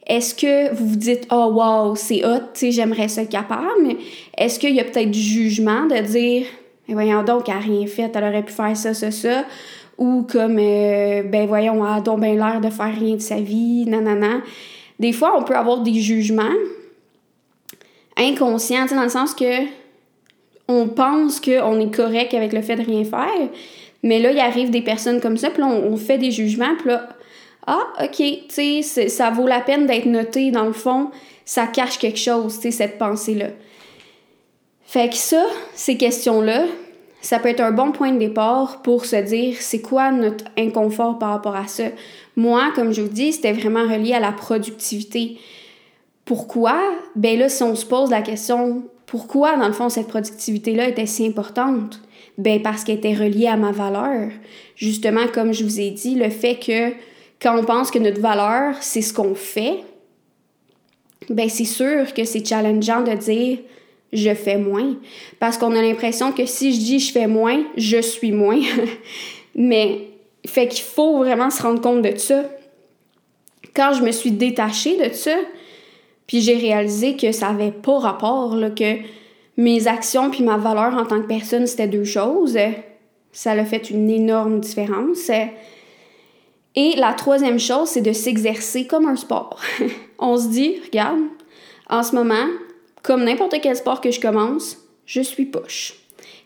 Est-ce 0.06 0.34
que 0.34 0.74
vous 0.74 0.88
vous 0.88 0.96
dites 0.96 1.26
oh 1.30 1.50
wow, 1.54 1.94
c'est 1.94 2.24
hot, 2.26 2.42
j'aimerais 2.60 3.08
ça 3.08 3.22
être 3.22 3.30
capable, 3.30 3.82
mais 3.82 3.96
est-ce 4.36 4.58
qu'il 4.58 4.74
y 4.74 4.80
a 4.80 4.84
peut-être 4.84 5.10
du 5.10 5.20
jugement 5.20 5.86
de 5.86 5.96
dire 6.02 6.46
voyons 6.88 7.22
donc, 7.22 7.48
elle 7.48 7.54
n'a 7.54 7.60
rien 7.60 7.86
fait, 7.86 8.10
elle 8.14 8.24
aurait 8.24 8.42
pu 8.42 8.52
faire 8.52 8.76
ça, 8.76 8.92
ça, 8.92 9.10
ça, 9.10 9.44
ou 9.96 10.26
comme 10.30 10.58
euh, 10.58 11.22
ben 11.22 11.46
voyons, 11.46 11.86
elle 11.86 11.98
a 11.98 12.00
donc 12.00 12.20
bien 12.20 12.34
l'air 12.34 12.60
de 12.60 12.68
faire 12.68 12.94
rien 12.94 13.16
de 13.16 13.20
sa 13.20 13.36
vie, 13.36 13.86
nanana. 13.86 14.42
Des 14.98 15.12
fois, 15.12 15.34
on 15.38 15.42
peut 15.42 15.56
avoir 15.56 15.80
des 15.80 15.94
jugements 15.94 16.44
inconscients, 18.16 18.86
dans 18.86 19.02
le 19.02 19.08
sens 19.08 19.34
que 19.34 19.64
on 20.68 20.88
pense 20.88 21.40
qu'on 21.40 21.80
est 21.80 21.94
correct 21.94 22.32
avec 22.34 22.52
le 22.52 22.62
fait 22.62 22.76
de 22.76 22.82
rien 22.82 23.04
faire, 23.04 23.48
mais 24.02 24.18
là, 24.20 24.32
il 24.32 24.38
arrive 24.38 24.70
des 24.70 24.82
personnes 24.82 25.20
comme 25.20 25.38
ça, 25.38 25.50
puis 25.50 25.62
là, 25.62 25.68
on, 25.68 25.92
on 25.92 25.96
fait 25.96 26.18
des 26.18 26.30
jugements, 26.30 26.74
puis 26.78 26.88
là, 26.88 27.08
ah, 27.66 27.86
OK, 28.02 28.22
tu 28.48 28.82
sais, 28.82 29.08
ça 29.08 29.30
vaut 29.30 29.46
la 29.46 29.60
peine 29.60 29.86
d'être 29.86 30.06
noté 30.06 30.50
dans 30.50 30.64
le 30.64 30.72
fond, 30.72 31.10
ça 31.44 31.66
cache 31.66 31.98
quelque 31.98 32.18
chose, 32.18 32.56
tu 32.56 32.62
sais, 32.62 32.70
cette 32.70 32.98
pensée-là. 32.98 33.48
Fait 34.84 35.08
que 35.08 35.16
ça, 35.16 35.44
ces 35.74 35.96
questions-là, 35.96 36.66
ça 37.20 37.38
peut 37.38 37.48
être 37.48 37.60
un 37.60 37.72
bon 37.72 37.90
point 37.90 38.12
de 38.12 38.18
départ 38.18 38.82
pour 38.82 39.06
se 39.06 39.16
dire 39.16 39.56
c'est 39.60 39.80
quoi 39.80 40.12
notre 40.12 40.44
inconfort 40.58 41.18
par 41.18 41.30
rapport 41.30 41.56
à 41.56 41.66
ça? 41.66 41.84
Moi, 42.36 42.70
comme 42.74 42.92
je 42.92 43.00
vous 43.00 43.08
dis, 43.08 43.32
c'était 43.32 43.54
vraiment 43.54 43.82
relié 43.82 44.12
à 44.12 44.20
la 44.20 44.32
productivité. 44.32 45.38
Pourquoi? 46.26 46.78
Ben 47.16 47.38
là, 47.38 47.48
si 47.48 47.62
on 47.62 47.74
se 47.74 47.86
pose 47.86 48.10
la 48.10 48.20
question 48.20 48.82
pourquoi, 49.06 49.56
dans 49.56 49.66
le 49.66 49.72
fond, 49.72 49.88
cette 49.88 50.08
productivité-là 50.08 50.88
était 50.88 51.06
si 51.06 51.26
importante? 51.26 52.00
Ben 52.36 52.60
parce 52.60 52.84
qu'elle 52.84 52.96
était 52.96 53.14
reliée 53.14 53.46
à 53.46 53.56
ma 53.56 53.72
valeur. 53.72 54.30
Justement, 54.76 55.26
comme 55.32 55.52
je 55.52 55.64
vous 55.64 55.80
ai 55.80 55.90
dit, 55.90 56.16
le 56.16 56.30
fait 56.30 56.56
que 56.56 56.92
quand 57.40 57.58
on 57.58 57.64
pense 57.64 57.90
que 57.90 57.98
notre 57.98 58.20
valeur, 58.20 58.76
c'est 58.80 59.02
ce 59.02 59.12
qu'on 59.12 59.34
fait, 59.34 59.80
ben 61.28 61.48
c'est 61.48 61.64
sûr 61.64 62.12
que 62.12 62.24
c'est 62.24 62.46
challengeant 62.46 63.02
de 63.02 63.14
dire 63.14 63.58
je 64.12 64.34
fais 64.34 64.56
moins. 64.56 64.96
Parce 65.40 65.58
qu'on 65.58 65.74
a 65.74 65.82
l'impression 65.82 66.32
que 66.32 66.46
si 66.46 66.72
je 66.72 66.78
dis 66.78 66.98
je 67.00 67.12
fais 67.12 67.26
moins, 67.26 67.62
je 67.76 68.00
suis 68.00 68.32
moins. 68.32 68.60
Mais 69.54 70.08
fait 70.46 70.68
qu'il 70.68 70.84
faut 70.84 71.18
vraiment 71.18 71.50
se 71.50 71.62
rendre 71.62 71.80
compte 71.80 72.02
de 72.02 72.16
ça. 72.16 72.44
Quand 73.74 73.92
je 73.92 74.02
me 74.02 74.12
suis 74.12 74.30
détachée 74.30 74.96
de 74.96 75.12
ça, 75.12 75.36
puis 76.26 76.40
j'ai 76.40 76.56
réalisé 76.56 77.16
que 77.16 77.32
ça 77.32 77.48
avait 77.48 77.72
pas 77.72 77.98
rapport, 77.98 78.54
là, 78.56 78.70
que 78.70 78.96
mes 79.56 79.86
actions 79.86 80.30
puis 80.30 80.42
ma 80.42 80.56
valeur 80.56 80.94
en 80.94 81.04
tant 81.04 81.20
que 81.20 81.26
personne, 81.26 81.66
c'était 81.66 81.88
deux 81.88 82.04
choses. 82.04 82.58
Ça 83.32 83.52
a 83.52 83.64
fait 83.64 83.90
une 83.90 84.10
énorme 84.10 84.60
différence. 84.60 85.30
Et 86.76 86.96
la 86.96 87.12
troisième 87.12 87.58
chose, 87.60 87.88
c'est 87.88 88.00
de 88.00 88.12
s'exercer 88.12 88.86
comme 88.86 89.06
un 89.06 89.16
sport. 89.16 89.60
On 90.18 90.36
se 90.36 90.48
dit, 90.48 90.76
regarde, 90.84 91.20
en 91.88 92.02
ce 92.02 92.14
moment, 92.14 92.46
comme 93.02 93.24
n'importe 93.24 93.56
quel 93.62 93.76
sport 93.76 94.00
que 94.00 94.10
je 94.10 94.20
commence, 94.20 94.78
je 95.06 95.20
suis 95.20 95.44
poche. 95.44 95.94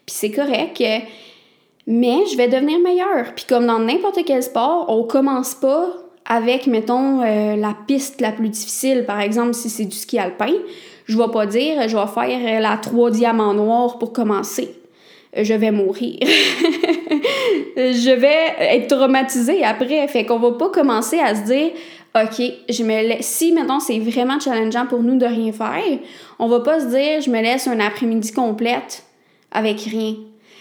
Puis 0.05 0.15
c'est 0.15 0.31
correct, 0.31 0.83
mais 1.87 2.27
je 2.31 2.37
vais 2.37 2.49
devenir 2.49 2.79
meilleure. 2.81 3.35
Puis 3.35 3.47
comme 3.49 3.67
dans 3.67 3.79
n'importe 3.79 4.21
quel 4.27 4.43
sport, 4.43 4.87
on 4.89 5.05
commence 5.05 5.55
pas 5.55 5.93
avec, 6.27 6.67
mettons, 6.67 7.23
euh, 7.23 7.57
la 7.57 7.75
piste 7.87 8.21
la 8.21 8.33
plus 8.33 8.51
difficile. 8.51 9.05
Par 9.07 9.21
exemple, 9.21 9.55
si 9.55 9.71
c'est 9.71 9.87
du 9.87 9.97
ski 9.97 10.19
alpin, 10.19 10.53
je 11.07 11.17
vais 11.17 11.29
pas 11.33 11.47
dire 11.47 11.89
je 11.89 11.97
vais 11.97 12.07
faire 12.07 12.61
la 12.61 12.77
trois 12.77 13.11
diamants 13.11 13.55
noirs 13.55 13.99
pour 13.99 14.13
commencer. 14.13 14.75
Je 15.37 15.55
vais 15.55 15.71
mourir. 15.71 16.17
je 17.77 18.15
vais 18.15 18.77
être 18.77 18.97
traumatisée 18.97 19.63
après. 19.65 20.07
Fait 20.09 20.25
qu'on 20.25 20.39
va 20.39 20.53
pas 20.53 20.71
commencer 20.71 21.19
à 21.19 21.35
se 21.35 21.43
dire 21.43 21.71
OK, 22.15 22.43
je 22.69 22.83
me 22.83 23.09
laisse. 23.09 23.27
Si 23.27 23.53
maintenant 23.53 23.81
c'est 23.81 23.99
vraiment 23.99 24.41
challengeant 24.41 24.87
pour 24.87 25.03
nous 25.03 25.19
de 25.19 25.27
rien 25.27 25.53
faire, 25.53 25.99
on 26.39 26.49
va 26.49 26.61
pas 26.61 26.81
se 26.81 26.87
dire 26.87 27.21
je 27.21 27.31
me 27.31 27.41
laisse 27.41 27.69
un 27.69 27.81
après-midi 27.81 28.33
complète 28.33 29.05
avec 29.53 29.81
rien. 29.81 30.15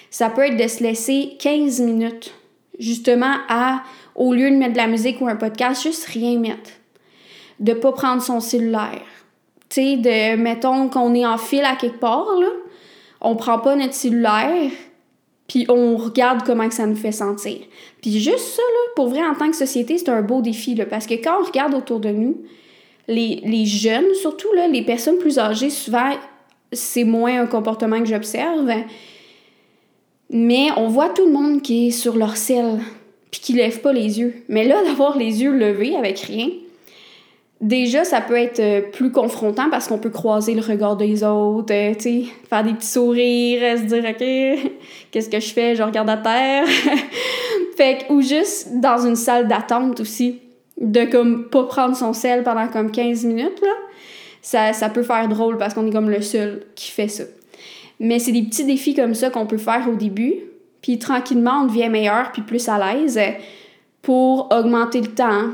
Ça 0.10 0.30
peut 0.30 0.46
être 0.46 0.58
de 0.58 0.68
se 0.68 0.84
laisser 0.84 1.36
15 1.40 1.82
minutes, 1.82 2.34
justement, 2.80 3.36
à, 3.50 3.84
au 4.16 4.34
lieu 4.34 4.50
de 4.50 4.56
mettre 4.56 4.74
de 4.74 4.78
la 4.78 4.88
musique 4.88 5.22
ou 5.22 5.28
un 5.28 5.36
podcast, 5.36 5.84
juste 5.84 6.06
rien 6.06 6.40
mettre. 6.40 6.72
De 7.60 7.74
pas 7.74 7.92
prendre 7.92 8.22
son 8.22 8.40
cellulaire. 8.40 9.02
Tu 9.70 9.82
sais, 9.82 9.98
de, 9.98 10.38
mettons 10.38 10.88
qu'on 10.88 11.14
est 11.14 11.26
en 11.26 11.38
file 11.38 11.66
à 11.66 11.76
quelque 11.76 12.00
part, 12.00 12.28
là, 12.40 12.48
on 13.28 13.36
prend 13.36 13.60
pas 13.60 13.76
notre 13.76 13.94
cellulaire, 13.94 14.72
puis 15.48 15.66
on 15.70 15.98
regarde 15.98 16.44
comment 16.46 16.68
que 16.68 16.74
ça 16.74 16.86
nous 16.86 16.96
fait 16.96 17.12
sentir. 17.12 17.58
Puis 18.02 18.20
juste 18.20 18.40
ça, 18.40 18.62
là, 18.62 18.92
pour 18.96 19.10
vrai, 19.10 19.22
en 19.22 19.36
tant 19.36 19.50
que 19.50 19.56
société, 19.56 19.98
c'est 19.98 20.10
un 20.10 20.22
beau 20.22 20.42
défi, 20.42 20.76
là, 20.76 20.86
parce 20.86 21.06
que 21.06 21.16
quand 21.16 21.42
on 21.42 21.46
regarde 21.46 21.74
autour 21.74 22.00
de 22.00 22.10
nous, 22.10 22.42
les, 23.10 23.42
les 23.44 23.66
jeunes, 23.66 24.14
surtout, 24.22 24.52
là, 24.54 24.68
les 24.68 24.82
personnes 24.82 25.18
plus 25.18 25.40
âgées, 25.40 25.70
souvent, 25.70 26.12
c'est 26.72 27.04
moins 27.04 27.42
un 27.42 27.48
comportement 27.48 28.00
que 28.00 28.06
j'observe, 28.06 28.72
mais 30.30 30.68
on 30.78 30.88
voit 30.88 31.10
tout 31.10 31.26
le 31.26 31.32
monde 31.32 31.62
qui 31.62 31.88
est 31.88 31.92
sur 31.92 32.16
leur 32.16 32.38
selle, 32.38 32.80
puis 33.30 33.42
qui 33.42 33.54
lève 33.54 33.82
pas 33.82 33.92
les 33.92 34.20
yeux. 34.20 34.44
Mais 34.48 34.66
là, 34.66 34.84
d'avoir 34.86 35.18
les 35.18 35.42
yeux 35.44 35.54
levés 35.54 35.98
avec 35.98 36.20
rien, 36.20 36.48
déjà, 37.62 38.04
ça 38.04 38.22
peut 38.22 38.38
être 38.38 38.60
euh, 38.60 38.82
plus 38.82 39.12
confrontant 39.12 39.70
parce 39.70 39.88
qu'on 39.88 39.98
peut 39.98 40.10
croiser 40.10 40.54
le 40.54 40.62
regard 40.62 40.96
des 40.96 41.24
autres, 41.24 41.74
euh, 41.74 41.94
tu 41.96 42.02
sais, 42.02 42.24
faire 42.50 42.64
des 42.64 42.74
petits 42.74 42.88
sourires, 42.88 43.78
se 43.78 43.84
dire, 43.84 44.04
OK, 44.10 44.72
qu'est-ce 45.12 45.30
que 45.30 45.40
je 45.40 45.54
fais? 45.54 45.76
Je 45.76 45.84
regarde 45.84 46.10
à 46.10 46.18
terre. 46.18 46.66
fait 47.78 48.06
que, 48.08 48.14
ou 48.14 48.22
juste 48.22 48.80
dans 48.80 49.06
une 49.06 49.16
salle 49.16 49.48
d'attente 49.48 50.00
aussi, 50.00 50.40
de 50.80 51.06
comme 51.06 51.50
pas 51.50 51.64
prendre 51.64 51.96
son 51.96 52.14
sel 52.14 52.44
pendant 52.44 52.68
comme 52.68 52.92
15 52.92 53.26
minutes, 53.26 53.62
là. 53.62 53.74
Ça, 54.42 54.72
ça 54.72 54.88
peut 54.90 55.04
faire 55.04 55.28
drôle 55.28 55.58
parce 55.58 55.74
qu'on 55.74 55.86
est 55.88 55.92
comme 55.92 56.10
le 56.10 56.22
seul 56.22 56.64
qui 56.76 56.92
fait 56.92 57.10
ça. 57.10 57.24
Mais 58.00 58.20
c'est 58.20 58.32
des 58.32 58.44
petits 58.44 58.64
défis 58.64 58.94
comme 58.94 59.14
ça 59.14 59.30
qu'on 59.30 59.46
peut 59.46 59.58
faire 59.58 59.88
au 59.92 59.96
début, 59.96 60.36
puis 60.82 61.00
tranquillement, 61.00 61.64
on 61.64 61.66
devient 61.66 61.90
meilleur 61.90 62.32
puis 62.32 62.44
plus 62.44 62.70
à 62.70 62.78
l'aise 62.78 63.20
pour 64.02 64.48
augmenter 64.54 65.02
le 65.02 65.08
temps, 65.08 65.50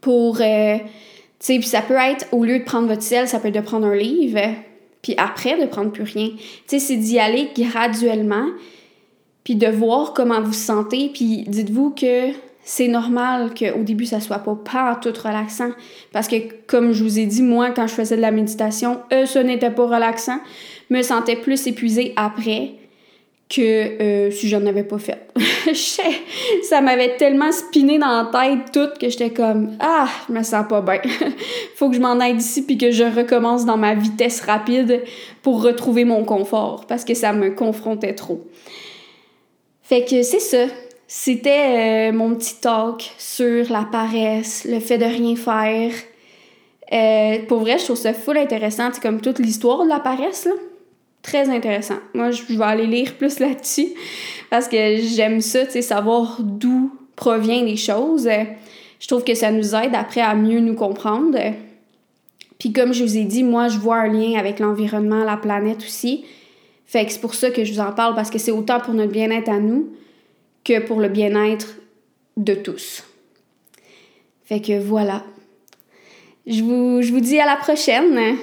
pour. 0.00 0.40
Euh, 0.40 0.76
tu 0.78 1.46
sais, 1.46 1.58
puis 1.58 1.68
ça 1.68 1.82
peut 1.82 1.94
être, 1.94 2.26
au 2.32 2.44
lieu 2.44 2.58
de 2.58 2.64
prendre 2.64 2.88
votre 2.88 3.02
sel, 3.02 3.28
ça 3.28 3.38
peut 3.38 3.48
être 3.48 3.54
de 3.54 3.60
prendre 3.60 3.86
un 3.86 3.94
livre, 3.94 4.40
puis 5.02 5.14
après 5.18 5.56
de 5.60 5.66
prendre 5.66 5.92
plus 5.92 6.02
rien. 6.02 6.30
Tu 6.30 6.38
sais, 6.66 6.78
c'est 6.80 6.96
d'y 6.96 7.18
aller 7.18 7.50
graduellement, 7.56 8.46
puis 9.44 9.54
de 9.54 9.68
voir 9.68 10.14
comment 10.14 10.40
vous 10.40 10.48
vous 10.48 10.52
sentez, 10.52 11.10
puis 11.14 11.44
dites-vous 11.46 11.90
que 11.90 12.32
c'est 12.64 12.88
normal 12.88 13.54
qu'au 13.54 13.82
début, 13.82 14.04
ça 14.04 14.20
soit 14.20 14.40
pas 14.40 14.54
pas 14.54 14.96
tout 14.96 15.14
relaxant. 15.24 15.70
Parce 16.12 16.28
que, 16.28 16.36
comme 16.66 16.92
je 16.92 17.02
vous 17.02 17.18
ai 17.18 17.24
dit, 17.24 17.42
moi, 17.42 17.70
quand 17.70 17.86
je 17.86 17.94
faisais 17.94 18.16
de 18.16 18.20
la 18.20 18.30
méditation, 18.30 18.98
eux, 19.10 19.24
ce 19.24 19.38
n'était 19.38 19.70
pas 19.70 19.86
relaxant. 19.86 20.38
me 20.90 21.00
sentais 21.00 21.36
plus 21.36 21.66
épuisée 21.66 22.12
après 22.16 22.72
que 23.48 23.60
euh, 23.60 24.30
si 24.30 24.48
j'en 24.48 24.64
avais 24.66 24.84
pas 24.84 24.98
fait. 24.98 25.26
ça 26.62 26.80
m'avait 26.80 27.16
tellement 27.16 27.50
spiné 27.50 27.98
dans 27.98 28.30
la 28.30 28.30
tête 28.30 28.72
tout 28.72 28.98
que 29.00 29.08
j'étais 29.08 29.30
comme 29.30 29.76
ah, 29.80 30.06
je 30.28 30.34
me 30.34 30.42
sens 30.42 30.66
pas 30.68 30.82
bien. 30.82 31.00
Faut 31.76 31.88
que 31.88 31.96
je 31.96 32.00
m'en 32.00 32.20
aille 32.20 32.34
d'ici 32.34 32.62
puis 32.62 32.76
que 32.76 32.90
je 32.90 33.04
recommence 33.04 33.64
dans 33.64 33.78
ma 33.78 33.94
vitesse 33.94 34.42
rapide 34.42 35.02
pour 35.42 35.62
retrouver 35.62 36.04
mon 36.04 36.24
confort 36.24 36.84
parce 36.86 37.04
que 37.04 37.14
ça 37.14 37.32
me 37.32 37.50
confrontait 37.50 38.14
trop. 38.14 38.46
Fait 39.82 40.04
que 40.04 40.22
c'est 40.22 40.40
ça. 40.40 40.66
C'était 41.06 42.10
euh, 42.10 42.12
mon 42.12 42.34
petit 42.34 42.56
talk 42.60 43.10
sur 43.16 43.72
la 43.72 43.88
paresse, 43.90 44.66
le 44.68 44.78
fait 44.78 44.98
de 44.98 45.06
rien 45.06 45.36
faire. 45.36 45.92
Euh, 46.92 47.46
pour 47.46 47.60
vrai, 47.60 47.78
je 47.78 47.84
trouve 47.84 47.96
ça 47.96 48.12
full 48.12 48.36
intéressant, 48.36 48.90
comme 49.00 49.22
toute 49.22 49.38
l'histoire 49.38 49.84
de 49.84 49.88
la 49.88 50.00
paresse 50.00 50.44
là 50.44 50.52
très 51.22 51.48
intéressant. 51.48 51.98
Moi, 52.14 52.30
je 52.30 52.42
vais 52.44 52.64
aller 52.64 52.86
lire 52.86 53.14
plus 53.14 53.38
là-dessus 53.40 53.88
parce 54.50 54.68
que 54.68 54.96
j'aime 54.96 55.40
ça, 55.40 55.66
tu 55.66 55.72
sais, 55.72 55.82
savoir 55.82 56.38
d'où 56.40 56.92
proviennent 57.16 57.66
les 57.66 57.76
choses. 57.76 58.28
Je 59.00 59.06
trouve 59.06 59.24
que 59.24 59.34
ça 59.34 59.50
nous 59.50 59.74
aide 59.74 59.94
après 59.94 60.20
à 60.20 60.34
mieux 60.34 60.60
nous 60.60 60.74
comprendre. 60.74 61.38
Puis 62.58 62.72
comme 62.72 62.92
je 62.92 63.04
vous 63.04 63.16
ai 63.16 63.24
dit, 63.24 63.44
moi, 63.44 63.68
je 63.68 63.78
vois 63.78 63.96
un 63.96 64.08
lien 64.08 64.38
avec 64.38 64.58
l'environnement, 64.58 65.24
la 65.24 65.36
planète 65.36 65.78
aussi. 65.78 66.24
Fait 66.86 67.04
que 67.04 67.12
c'est 67.12 67.20
pour 67.20 67.34
ça 67.34 67.50
que 67.50 67.64
je 67.64 67.72
vous 67.72 67.80
en 67.80 67.92
parle 67.92 68.14
parce 68.14 68.30
que 68.30 68.38
c'est 68.38 68.50
autant 68.50 68.80
pour 68.80 68.94
notre 68.94 69.12
bien-être 69.12 69.50
à 69.50 69.60
nous 69.60 69.90
que 70.64 70.80
pour 70.80 71.00
le 71.00 71.08
bien-être 71.08 71.76
de 72.36 72.54
tous. 72.54 73.04
Fait 74.44 74.60
que 74.60 74.78
voilà. 74.78 75.22
Je 76.46 76.62
vous, 76.62 77.02
je 77.02 77.12
vous 77.12 77.20
dis 77.20 77.38
à 77.38 77.46
la 77.46 77.56
prochaine. 77.56 78.38